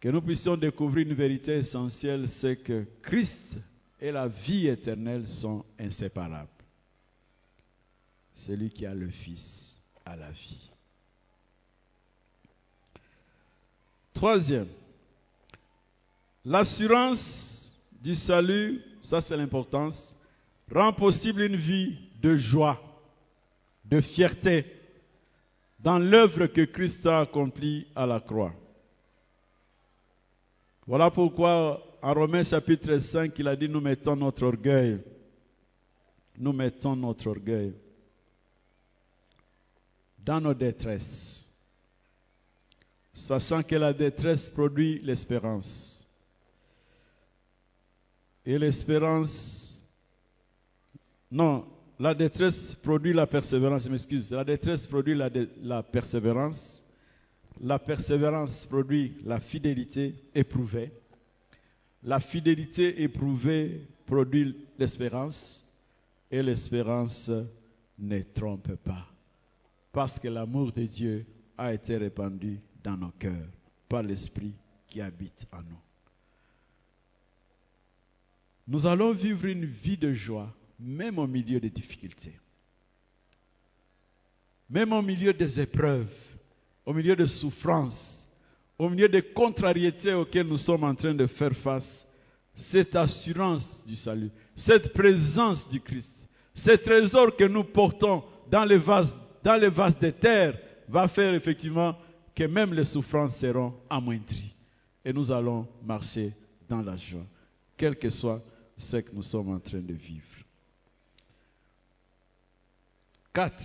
Que 0.00 0.08
nous 0.08 0.22
puissions 0.22 0.56
découvrir 0.56 1.06
une 1.06 1.14
vérité 1.14 1.58
essentielle, 1.58 2.28
c'est 2.28 2.56
que 2.56 2.86
Christ 3.02 3.58
et 4.00 4.10
la 4.10 4.28
vie 4.28 4.66
éternelle 4.66 5.28
sont 5.28 5.64
inséparables. 5.78 6.48
Celui 8.34 8.70
qui 8.70 8.86
a 8.86 8.94
le 8.94 9.10
Fils 9.10 9.78
a 10.06 10.16
la 10.16 10.30
vie. 10.30 10.70
Troisième, 14.14 14.68
l'assurance 16.46 17.78
du 18.00 18.14
salut, 18.14 18.82
ça 19.02 19.20
c'est 19.20 19.36
l'importance, 19.36 20.16
rend 20.72 20.94
possible 20.94 21.42
une 21.42 21.56
vie 21.56 21.98
de 22.20 22.36
joie, 22.36 22.80
de 23.84 24.00
fierté 24.00 24.64
dans 25.78 25.98
l'œuvre 25.98 26.46
que 26.46 26.62
Christ 26.62 27.06
a 27.06 27.20
accomplie 27.20 27.86
à 27.94 28.06
la 28.06 28.20
croix. 28.20 28.54
Voilà 30.90 31.08
pourquoi 31.08 31.80
en 32.02 32.12
Romains 32.14 32.42
chapitre 32.42 32.98
5, 32.98 33.38
il 33.38 33.46
a 33.46 33.54
dit, 33.54 33.68
nous 33.68 33.80
mettons 33.80 34.16
notre 34.16 34.42
orgueil. 34.44 34.98
Nous 36.36 36.52
mettons 36.52 36.96
notre 36.96 37.28
orgueil 37.28 37.72
dans 40.18 40.40
nos 40.40 40.52
détresses, 40.52 41.46
sachant 43.14 43.62
que 43.62 43.76
la 43.76 43.92
détresse 43.92 44.50
produit 44.50 44.98
l'espérance. 45.04 46.04
Et 48.44 48.58
l'espérance, 48.58 49.86
non, 51.30 51.66
la 52.00 52.14
détresse 52.14 52.74
produit 52.74 53.12
la 53.12 53.28
persévérance, 53.28 53.88
m'excuse, 53.88 54.32
la 54.32 54.42
détresse 54.42 54.88
produit 54.88 55.14
la 55.14 55.82
persévérance, 55.84 56.79
la 57.60 57.78
persévérance 57.78 58.66
produit 58.66 59.14
la 59.24 59.40
fidélité 59.40 60.14
éprouvée, 60.34 60.92
la 62.02 62.20
fidélité 62.20 63.02
éprouvée 63.02 63.86
produit 64.06 64.56
l'espérance, 64.78 65.64
et 66.30 66.42
l'espérance 66.42 67.30
ne 67.98 68.22
trompe 68.22 68.74
pas 68.76 69.10
parce 69.92 70.18
que 70.18 70.28
l'amour 70.28 70.72
de 70.72 70.84
Dieu 70.84 71.26
a 71.58 71.74
été 71.74 71.96
répandu 71.96 72.60
dans 72.82 72.96
nos 72.96 73.10
cœurs 73.10 73.48
par 73.88 74.02
l'Esprit 74.02 74.54
qui 74.86 75.00
habite 75.00 75.46
en 75.52 75.62
nous. 75.62 75.80
Nous 78.68 78.86
allons 78.86 79.12
vivre 79.12 79.46
une 79.46 79.64
vie 79.64 79.96
de 79.96 80.12
joie, 80.12 80.54
même 80.78 81.18
au 81.18 81.26
milieu 81.26 81.58
des 81.58 81.70
difficultés, 81.70 82.38
même 84.68 84.92
au 84.92 85.02
milieu 85.02 85.32
des 85.32 85.60
épreuves, 85.60 86.14
au 86.86 86.92
milieu 86.92 87.16
des 87.16 87.26
souffrances, 87.26 88.28
au 88.78 88.88
milieu 88.88 89.08
des 89.08 89.22
contrariétés 89.22 90.14
auxquelles 90.14 90.46
nous 90.46 90.56
sommes 90.56 90.84
en 90.84 90.94
train 90.94 91.14
de 91.14 91.26
faire 91.26 91.54
face. 91.54 92.06
Cette 92.54 92.96
assurance 92.96 93.84
du 93.86 93.96
salut, 93.96 94.30
cette 94.54 94.92
présence 94.92 95.68
du 95.68 95.80
Christ, 95.80 96.28
ces 96.54 96.76
trésors 96.76 97.34
que 97.36 97.44
nous 97.44 97.64
portons 97.64 98.24
dans 98.50 98.64
les 98.64 98.76
vases 98.78 99.16
dans 99.42 99.56
les 99.56 99.70
vases 99.70 99.98
de 99.98 100.10
terre 100.10 100.58
va 100.88 101.08
faire 101.08 101.34
effectivement 101.34 101.96
que 102.34 102.44
même 102.44 102.74
les 102.74 102.84
souffrances 102.84 103.36
seront 103.36 103.74
amoindries. 103.88 104.54
Et 105.04 105.12
nous 105.12 105.30
allons 105.30 105.66
marcher 105.82 106.34
dans 106.68 106.82
la 106.82 106.96
joie, 106.96 107.24
quel 107.76 107.96
que 107.96 108.10
soit 108.10 108.42
ce 108.76 108.98
que 108.98 109.14
nous 109.14 109.22
sommes 109.22 109.50
en 109.52 109.58
train 109.58 109.80
de 109.80 109.94
vivre. 109.94 110.24
4. 113.32 113.64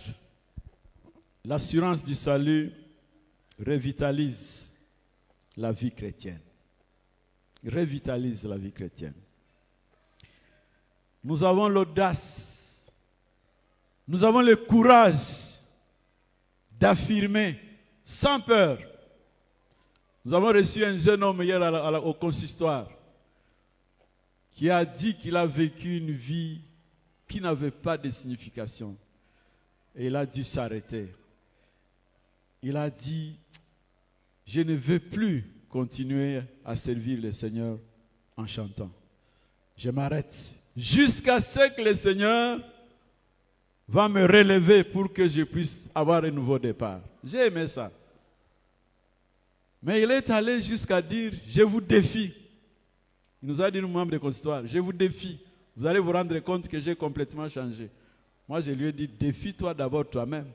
L'assurance 1.45 2.03
du 2.03 2.15
salut 2.15 2.71
revitalise 3.59 4.71
la 5.57 5.71
vie 5.71 5.91
chrétienne. 5.91 6.41
Revitalise 7.65 8.45
la 8.45 8.57
vie 8.57 8.71
chrétienne. 8.71 9.13
Nous 11.23 11.43
avons 11.43 11.67
l'audace, 11.67 12.91
nous 14.07 14.23
avons 14.23 14.41
le 14.41 14.55
courage 14.55 15.55
d'affirmer 16.79 17.59
sans 18.03 18.39
peur. 18.39 18.79
Nous 20.23 20.33
avons 20.33 20.47
reçu 20.47 20.85
un 20.85 20.97
jeune 20.97 21.23
homme 21.23 21.41
hier 21.41 21.61
au 22.05 22.13
consistoire 22.13 22.89
qui 24.51 24.69
a 24.69 24.85
dit 24.85 25.15
qu'il 25.15 25.35
a 25.35 25.45
vécu 25.45 25.97
une 25.97 26.11
vie 26.11 26.61
qui 27.27 27.41
n'avait 27.41 27.71
pas 27.71 27.97
de 27.97 28.09
signification. 28.09 28.95
Et 29.95 30.07
il 30.07 30.15
a 30.15 30.25
dû 30.25 30.43
s'arrêter. 30.43 31.09
Il 32.67 32.77
a 32.77 32.89
dit, 32.89 33.37
je 34.47 34.61
ne 34.61 34.73
veux 34.73 34.99
plus 34.99 35.43
continuer 35.69 36.41
à 36.65 36.75
servir 36.75 37.21
le 37.21 37.31
Seigneur 37.31 37.77
en 38.35 38.47
chantant. 38.47 38.89
Je 39.77 39.91
m'arrête 39.91 40.55
jusqu'à 40.75 41.39
ce 41.39 41.75
que 41.75 41.83
le 41.83 41.93
Seigneur 41.93 42.59
va 43.87 44.09
me 44.09 44.23
relever 44.23 44.83
pour 44.83 45.13
que 45.13 45.27
je 45.27 45.43
puisse 45.43 45.91
avoir 45.93 46.23
un 46.23 46.31
nouveau 46.31 46.57
départ. 46.57 47.01
J'ai 47.23 47.45
aimé 47.45 47.67
ça. 47.67 47.91
Mais 49.83 50.01
il 50.01 50.09
est 50.09 50.27
allé 50.31 50.63
jusqu'à 50.63 51.03
dire, 51.03 51.33
je 51.47 51.61
vous 51.61 51.81
défie. 51.81 52.33
Il 53.43 53.49
nous 53.49 53.61
a 53.61 53.69
dit, 53.69 53.79
nous 53.79 53.87
membres 53.87 54.13
de 54.13 54.17
consistoire, 54.17 54.65
je 54.65 54.79
vous 54.79 54.91
défie. 54.91 55.37
Vous 55.77 55.85
allez 55.85 55.99
vous 55.99 56.11
rendre 56.11 56.39
compte 56.39 56.67
que 56.67 56.79
j'ai 56.79 56.95
complètement 56.95 57.47
changé. 57.47 57.91
Moi, 58.49 58.59
je 58.61 58.71
lui 58.71 58.87
ai 58.87 58.91
dit, 58.91 59.07
défie-toi 59.07 59.75
d'abord 59.75 60.09
toi-même. 60.09 60.47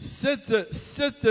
Cette, 0.00 0.72
cette 0.72 1.28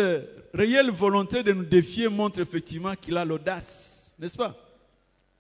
réelle 0.53 0.91
volonté 0.91 1.41
de 1.41 1.53
nous 1.53 1.65
défier 1.65 2.07
montre 2.07 2.39
effectivement 2.39 2.95
qu'il 2.95 3.17
a 3.17 3.25
l'audace, 3.25 4.13
n'est-ce 4.19 4.37
pas? 4.37 4.55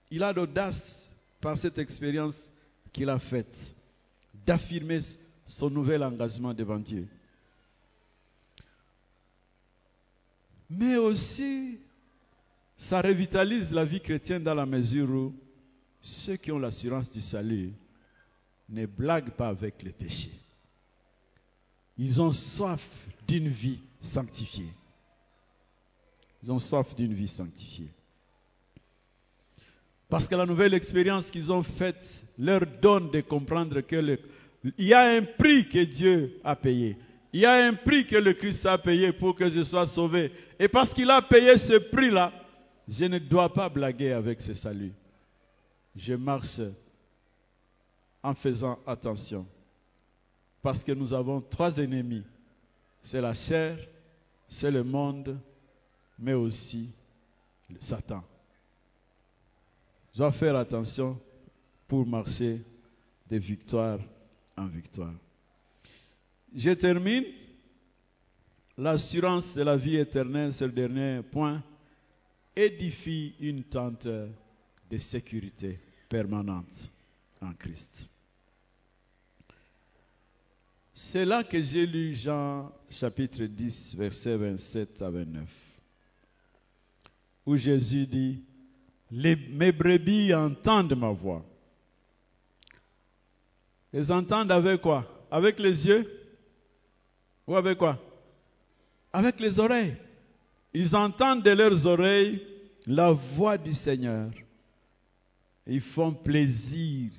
Il 0.09 0.23
a 0.23 0.33
l'audace 0.33 1.07
par 1.39 1.55
cette 1.55 1.77
expérience 1.77 2.51
qu'il 2.91 3.07
a 3.07 3.19
faite 3.19 3.75
d'affirmer 4.47 5.01
son 5.45 5.69
nouvel 5.69 6.03
engagement 6.03 6.55
devant 6.55 6.79
Dieu. 6.79 7.07
Mais 10.67 10.97
aussi, 10.97 11.77
ça 12.77 12.99
revitalise 12.99 13.71
la 13.71 13.85
vie 13.85 14.01
chrétienne 14.01 14.43
dans 14.43 14.55
la 14.55 14.65
mesure 14.65 15.07
où 15.07 15.35
ceux 16.01 16.35
qui 16.35 16.51
ont 16.51 16.57
l'assurance 16.57 17.11
du 17.11 17.21
salut 17.21 17.73
ne 18.69 18.87
blaguent 18.87 19.31
pas 19.33 19.49
avec 19.49 19.83
les 19.83 19.91
péchés. 19.91 20.31
Ils 22.01 22.21
ont 22.21 22.31
soif 22.31 22.87
d'une 23.27 23.49
vie 23.49 23.81
sanctifiée. 23.99 24.71
Ils 26.41 26.49
ont 26.49 26.57
soif 26.57 26.95
d'une 26.95 27.13
vie 27.13 27.27
sanctifiée. 27.27 27.91
Parce 30.07 30.25
que 30.25 30.35
la 30.35 30.45
nouvelle 30.45 30.73
expérience 30.73 31.29
qu'ils 31.29 31.51
ont 31.51 31.61
faite 31.61 32.23
leur 32.37 32.61
donne 32.81 33.11
de 33.11 33.19
comprendre 33.19 33.81
qu'il 33.81 34.17
y 34.77 34.93
a 34.93 35.09
un 35.09 35.23
prix 35.23 35.67
que 35.67 35.83
Dieu 35.83 36.39
a 36.45 36.55
payé. 36.55 36.97
Il 37.33 37.41
y 37.41 37.45
a 37.45 37.67
un 37.67 37.73
prix 37.73 38.07
que 38.07 38.15
le 38.15 38.33
Christ 38.33 38.65
a 38.65 38.77
payé 38.77 39.11
pour 39.11 39.35
que 39.35 39.49
je 39.49 39.61
sois 39.61 39.85
sauvé. 39.85 40.31
Et 40.57 40.69
parce 40.69 40.93
qu'il 40.93 41.11
a 41.11 41.21
payé 41.21 41.57
ce 41.57 41.73
prix-là, 41.73 42.31
je 42.87 43.05
ne 43.05 43.19
dois 43.19 43.53
pas 43.53 43.67
blaguer 43.67 44.13
avec 44.13 44.39
ce 44.39 44.53
salut. 44.53 44.93
Je 45.97 46.13
marche 46.13 46.61
en 48.23 48.33
faisant 48.33 48.79
attention. 48.87 49.45
Parce 50.61 50.83
que 50.83 50.91
nous 50.91 51.13
avons 51.13 51.41
trois 51.41 51.77
ennemis. 51.77 52.23
C'est 53.01 53.21
la 53.21 53.33
chair, 53.33 53.77
c'est 54.47 54.71
le 54.71 54.83
monde, 54.83 55.39
mais 56.17 56.33
aussi 56.33 56.91
Satan. 57.79 58.23
Je 60.13 60.17
dois 60.17 60.31
faire 60.31 60.55
attention 60.55 61.19
pour 61.87 62.05
marcher 62.05 62.61
de 63.29 63.37
victoire 63.37 63.99
en 64.57 64.67
victoire. 64.67 65.13
Je 66.55 66.71
termine. 66.71 67.25
L'assurance 68.77 69.55
de 69.55 69.61
la 69.61 69.75
vie 69.75 69.97
éternelle, 69.97 70.53
c'est 70.53 70.65
le 70.65 70.71
dernier 70.71 71.21
point, 71.21 71.61
édifie 72.55 73.35
une 73.41 73.61
tente 73.63 74.07
de 74.07 74.97
sécurité 74.97 75.77
permanente 76.07 76.89
en 77.41 77.51
Christ. 77.53 78.09
C'est 81.01 81.23
là 81.23 81.45
que 81.45 81.61
j'ai 81.61 81.85
lu 81.85 82.13
Jean 82.13 82.69
chapitre 82.89 83.45
10, 83.45 83.95
versets 83.95 84.35
27 84.35 85.01
à 85.01 85.09
29, 85.09 85.49
où 87.45 87.55
Jésus 87.55 88.05
dit, 88.05 88.43
mes 89.09 89.71
brebis 89.71 90.33
entendent 90.33 90.97
ma 90.97 91.11
voix. 91.11 91.43
Ils 93.93 94.11
entendent 94.11 94.51
avec 94.51 94.81
quoi? 94.81 95.25
Avec 95.31 95.57
les 95.57 95.87
yeux 95.87 96.05
ou 97.47 97.55
avec 97.55 97.77
quoi? 97.77 97.97
Avec 99.13 99.39
les 99.39 99.57
oreilles. 99.57 99.95
Ils 100.73 100.97
entendent 100.97 101.43
de 101.43 101.51
leurs 101.51 101.87
oreilles 101.87 102.45
la 102.85 103.13
voix 103.13 103.57
du 103.57 103.73
Seigneur. 103.73 104.31
Ils 105.65 105.79
font 105.79 106.13
plaisir. 106.13 107.09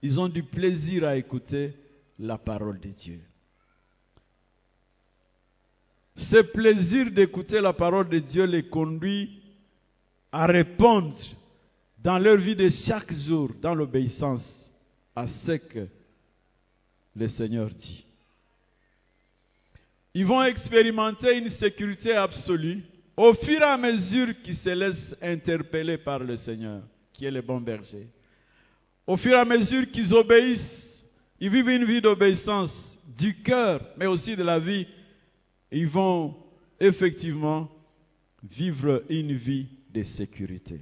Ils 0.00 0.20
ont 0.20 0.28
du 0.28 0.44
plaisir 0.44 1.02
à 1.02 1.16
écouter 1.16 1.74
la 2.18 2.38
parole 2.38 2.80
de 2.80 2.88
Dieu. 2.88 3.20
Ce 6.16 6.36
plaisir 6.36 7.10
d'écouter 7.10 7.60
la 7.60 7.72
parole 7.72 8.08
de 8.08 8.18
Dieu 8.18 8.44
les 8.44 8.62
conduit 8.62 9.42
à 10.30 10.46
répondre 10.46 11.16
dans 11.98 12.18
leur 12.18 12.36
vie 12.36 12.54
de 12.54 12.68
chaque 12.68 13.12
jour, 13.12 13.50
dans 13.60 13.74
l'obéissance 13.74 14.70
à 15.16 15.26
ce 15.26 15.52
que 15.52 15.88
le 17.16 17.28
Seigneur 17.28 17.70
dit. 17.70 18.04
Ils 20.12 20.26
vont 20.26 20.42
expérimenter 20.42 21.38
une 21.38 21.50
sécurité 21.50 22.12
absolue 22.12 22.84
au 23.16 23.34
fur 23.34 23.60
et 23.60 23.64
à 23.64 23.76
mesure 23.76 24.40
qu'ils 24.42 24.56
se 24.56 24.70
laissent 24.70 25.16
interpeller 25.20 25.98
par 25.98 26.20
le 26.20 26.36
Seigneur, 26.36 26.82
qui 27.12 27.24
est 27.24 27.30
le 27.30 27.42
bon 27.42 27.60
berger. 27.60 28.08
Au 29.06 29.16
fur 29.16 29.32
et 29.32 29.40
à 29.40 29.44
mesure 29.44 29.90
qu'ils 29.90 30.14
obéissent, 30.14 30.83
ils 31.40 31.50
vivent 31.50 31.68
une 31.68 31.84
vie 31.84 32.00
d'obéissance 32.00 32.98
du 33.16 33.34
cœur, 33.34 33.80
mais 33.96 34.06
aussi 34.06 34.36
de 34.36 34.42
la 34.42 34.58
vie, 34.58 34.86
ils 35.70 35.88
vont 35.88 36.36
effectivement 36.80 37.68
vivre 38.42 39.04
une 39.08 39.32
vie 39.32 39.66
de 39.92 40.02
sécurité. 40.02 40.80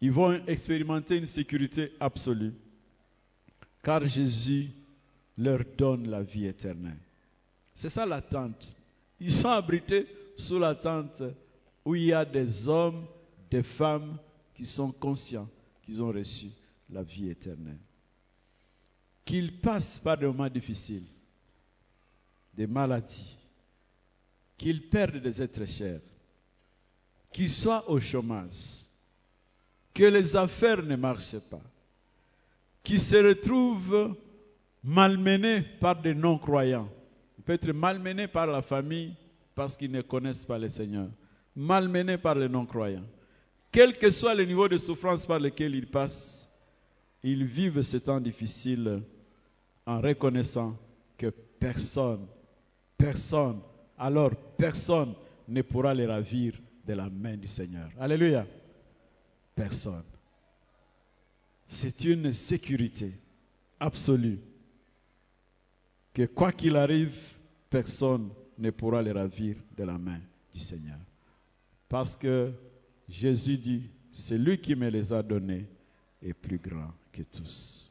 Ils 0.00 0.12
vont 0.12 0.40
expérimenter 0.46 1.16
une 1.16 1.26
sécurité 1.26 1.92
absolue, 2.00 2.52
car 3.82 4.04
Jésus 4.06 4.70
leur 5.36 5.60
donne 5.76 6.08
la 6.08 6.22
vie 6.22 6.46
éternelle. 6.46 6.98
C'est 7.74 7.88
ça 7.88 8.06
la 8.06 8.20
tente. 8.20 8.76
Ils 9.20 9.32
sont 9.32 9.48
abrités 9.48 10.06
sous 10.36 10.58
la 10.58 10.74
tente 10.74 11.22
où 11.84 11.94
il 11.94 12.04
y 12.04 12.12
a 12.12 12.24
des 12.24 12.68
hommes, 12.68 13.06
des 13.50 13.62
femmes 13.62 14.18
qui 14.54 14.66
sont 14.66 14.92
conscients 14.92 15.48
qu'ils 15.82 16.02
ont 16.02 16.12
reçu 16.12 16.48
la 16.90 17.02
vie 17.02 17.30
éternelle. 17.30 17.78
Qu'ils 19.28 19.52
passent 19.60 19.98
par 19.98 20.16
des 20.16 20.24
moments 20.24 20.48
difficiles, 20.48 21.04
des 22.54 22.66
maladies, 22.66 23.36
qu'ils 24.56 24.88
perdent 24.88 25.18
des 25.18 25.42
êtres 25.42 25.66
chers, 25.66 26.00
qu'ils 27.30 27.50
soient 27.50 27.90
au 27.90 28.00
chômage, 28.00 28.86
que 29.92 30.04
les 30.04 30.34
affaires 30.34 30.82
ne 30.82 30.96
marchent 30.96 31.40
pas, 31.50 31.60
qu'ils 32.82 33.00
se 33.00 33.16
retrouvent 33.16 34.16
malmenés 34.82 35.60
par 35.78 36.00
des 36.00 36.14
non-croyants 36.14 36.88
peut 37.44 37.52
être 37.52 37.72
malmené 37.72 38.28
par 38.28 38.46
la 38.46 38.62
famille 38.62 39.14
parce 39.54 39.76
qu'ils 39.76 39.90
ne 39.90 40.00
connaissent 40.00 40.46
pas 40.46 40.58
le 40.58 40.70
Seigneur, 40.70 41.08
malmené 41.54 42.16
par 42.16 42.34
les 42.34 42.48
non-croyants. 42.48 43.06
Quel 43.70 43.98
que 43.98 44.08
soit 44.08 44.34
le 44.34 44.46
niveau 44.46 44.68
de 44.68 44.78
souffrance 44.78 45.26
par 45.26 45.38
lequel 45.38 45.74
ils 45.74 45.86
passent, 45.86 46.48
ils 47.22 47.44
vivent 47.44 47.82
ce 47.82 47.98
temps 47.98 48.20
difficile 48.20 49.02
en 49.88 50.02
reconnaissant 50.02 50.78
que 51.16 51.28
personne, 51.58 52.26
personne, 52.98 53.60
alors 53.96 54.36
personne 54.58 55.14
ne 55.48 55.62
pourra 55.62 55.94
les 55.94 56.04
ravir 56.04 56.52
de 56.86 56.92
la 56.92 57.08
main 57.08 57.38
du 57.38 57.48
Seigneur. 57.48 57.88
Alléluia. 57.98 58.46
Personne. 59.54 60.04
C'est 61.66 62.04
une 62.04 62.34
sécurité 62.34 63.14
absolue 63.80 64.38
que 66.12 66.26
quoi 66.26 66.52
qu'il 66.52 66.76
arrive, 66.76 67.16
personne 67.70 68.28
ne 68.58 68.70
pourra 68.70 69.02
les 69.02 69.12
ravir 69.12 69.56
de 69.74 69.84
la 69.84 69.96
main 69.96 70.20
du 70.52 70.60
Seigneur. 70.60 70.98
Parce 71.88 72.14
que 72.14 72.52
Jésus 73.08 73.56
dit, 73.56 73.88
celui 74.12 74.58
qui 74.58 74.74
me 74.74 74.90
les 74.90 75.14
a 75.14 75.22
donnés 75.22 75.66
est 76.22 76.34
plus 76.34 76.58
grand 76.58 76.92
que 77.10 77.22
tous. 77.22 77.90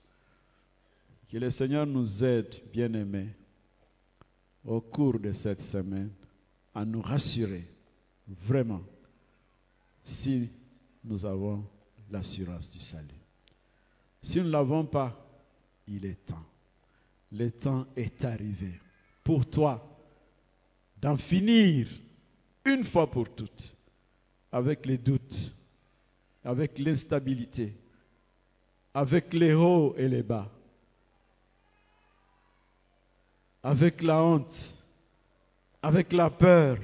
Que 1.30 1.38
le 1.38 1.49
Seigneur 1.49 1.86
nous 1.86 2.23
aide, 2.23 2.55
bien-aimés, 2.71 3.30
au 4.65 4.80
cours 4.80 5.19
de 5.19 5.32
cette 5.34 5.61
semaine, 5.61 6.11
à 6.73 6.86
nous 6.86 7.01
rassurer 7.01 7.67
vraiment 8.28 8.82
si 10.03 10.49
nous 11.03 11.25
avons 11.25 11.65
l'assurance 12.09 12.71
du 12.71 12.80
salut. 12.80 13.07
Si 14.21 14.38
nous 14.39 14.45
ne 14.45 14.51
l'avons 14.51 14.86
pas, 14.86 15.15
il 15.88 16.05
est 16.05 16.25
temps. 16.25 16.45
Le 17.32 17.51
temps 17.51 17.86
est 17.95 18.23
arrivé 18.23 18.80
pour 19.23 19.45
toi 19.49 19.84
d'en 21.01 21.17
finir 21.17 21.88
une 22.65 22.84
fois 22.84 23.09
pour 23.09 23.34
toutes 23.34 23.75
avec 24.51 24.86
les 24.86 24.97
doutes, 24.97 25.51
avec 26.43 26.80
l'instabilité, 26.80 27.75
avec 28.93 29.34
les 29.34 29.53
hauts 29.53 29.93
et 29.97 30.07
les 30.07 30.23
bas, 30.23 30.49
avec 33.68 34.01
la 34.01 34.24
honte, 34.24 34.74
avec 35.82 36.13
la 36.13 36.30
peur, 36.30 36.78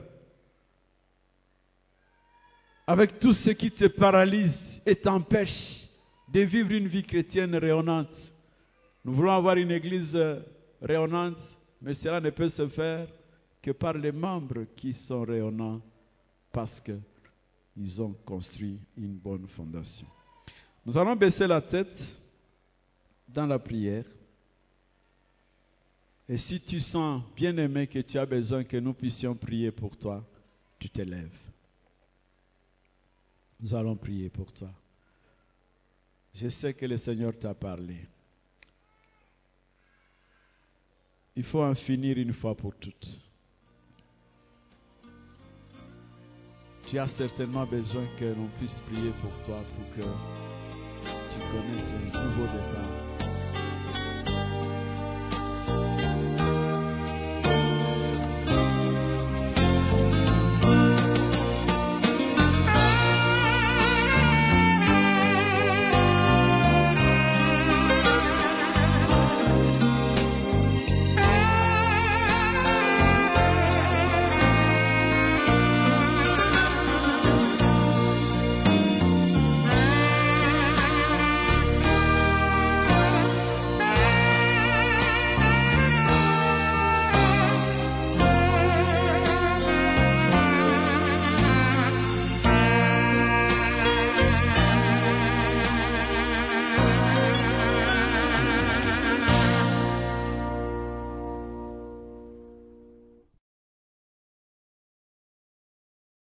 avec 2.85 3.19
tout 3.19 3.31
ce 3.31 3.51
qui 3.51 3.71
te 3.71 3.85
paralyse 3.85 4.81
et 4.85 4.93
t'empêche 4.97 5.87
de 6.27 6.41
vivre 6.41 6.73
une 6.73 6.87
vie 6.89 7.03
chrétienne 7.03 7.55
rayonnante. 7.55 8.33
Nous 9.05 9.13
voulons 9.13 9.31
avoir 9.31 9.55
une 9.55 9.71
église 9.71 10.17
rayonnante 10.81 11.57
mais 11.81 11.95
cela 11.95 12.19
ne 12.19 12.29
peut 12.31 12.49
se 12.49 12.67
faire 12.67 13.07
que 13.61 13.71
par 13.71 13.93
les 13.93 14.11
membres 14.11 14.65
qui 14.75 14.93
sont 14.93 15.21
rayonnants 15.23 15.81
parce 16.51 16.81
qu'ils 16.81 18.01
ont 18.01 18.13
construit 18.25 18.77
une 18.97 19.15
bonne 19.15 19.47
fondation. 19.47 20.07
Nous 20.85 20.97
allons 20.97 21.15
baisser 21.15 21.47
la 21.47 21.61
tête 21.61 22.17
dans 23.29 23.45
la 23.45 23.57
prière. 23.57 24.03
Et 26.29 26.37
si 26.37 26.59
tu 26.59 26.79
sens 26.79 27.21
bien 27.35 27.57
aimé 27.57 27.87
que 27.87 27.99
tu 27.99 28.17
as 28.17 28.25
besoin 28.25 28.63
que 28.63 28.77
nous 28.77 28.93
puissions 28.93 29.35
prier 29.35 29.71
pour 29.71 29.97
toi, 29.97 30.25
tu 30.79 30.89
te 30.89 31.01
lèves. 31.01 31.39
Nous 33.59 33.73
allons 33.73 33.95
prier 33.95 34.29
pour 34.29 34.51
toi. 34.51 34.71
Je 36.33 36.49
sais 36.49 36.73
que 36.73 36.85
le 36.85 36.97
Seigneur 36.97 37.37
t'a 37.37 37.53
parlé. 37.53 38.07
Il 41.35 41.43
faut 41.43 41.63
en 41.63 41.75
finir 41.75 42.17
une 42.17 42.33
fois 42.33 42.55
pour 42.55 42.75
toutes. 42.75 43.19
Tu 46.87 46.99
as 46.99 47.07
certainement 47.07 47.65
besoin 47.65 48.05
que 48.19 48.25
l'on 48.25 48.47
puisse 48.59 48.81
prier 48.81 49.11
pour 49.21 49.41
toi 49.41 49.63
pour 49.75 49.95
que 49.95 50.01
tu 50.01 51.39
connais 51.51 51.81
ces 51.81 51.95
nouveaux 51.95 52.45
départs. 52.45 52.92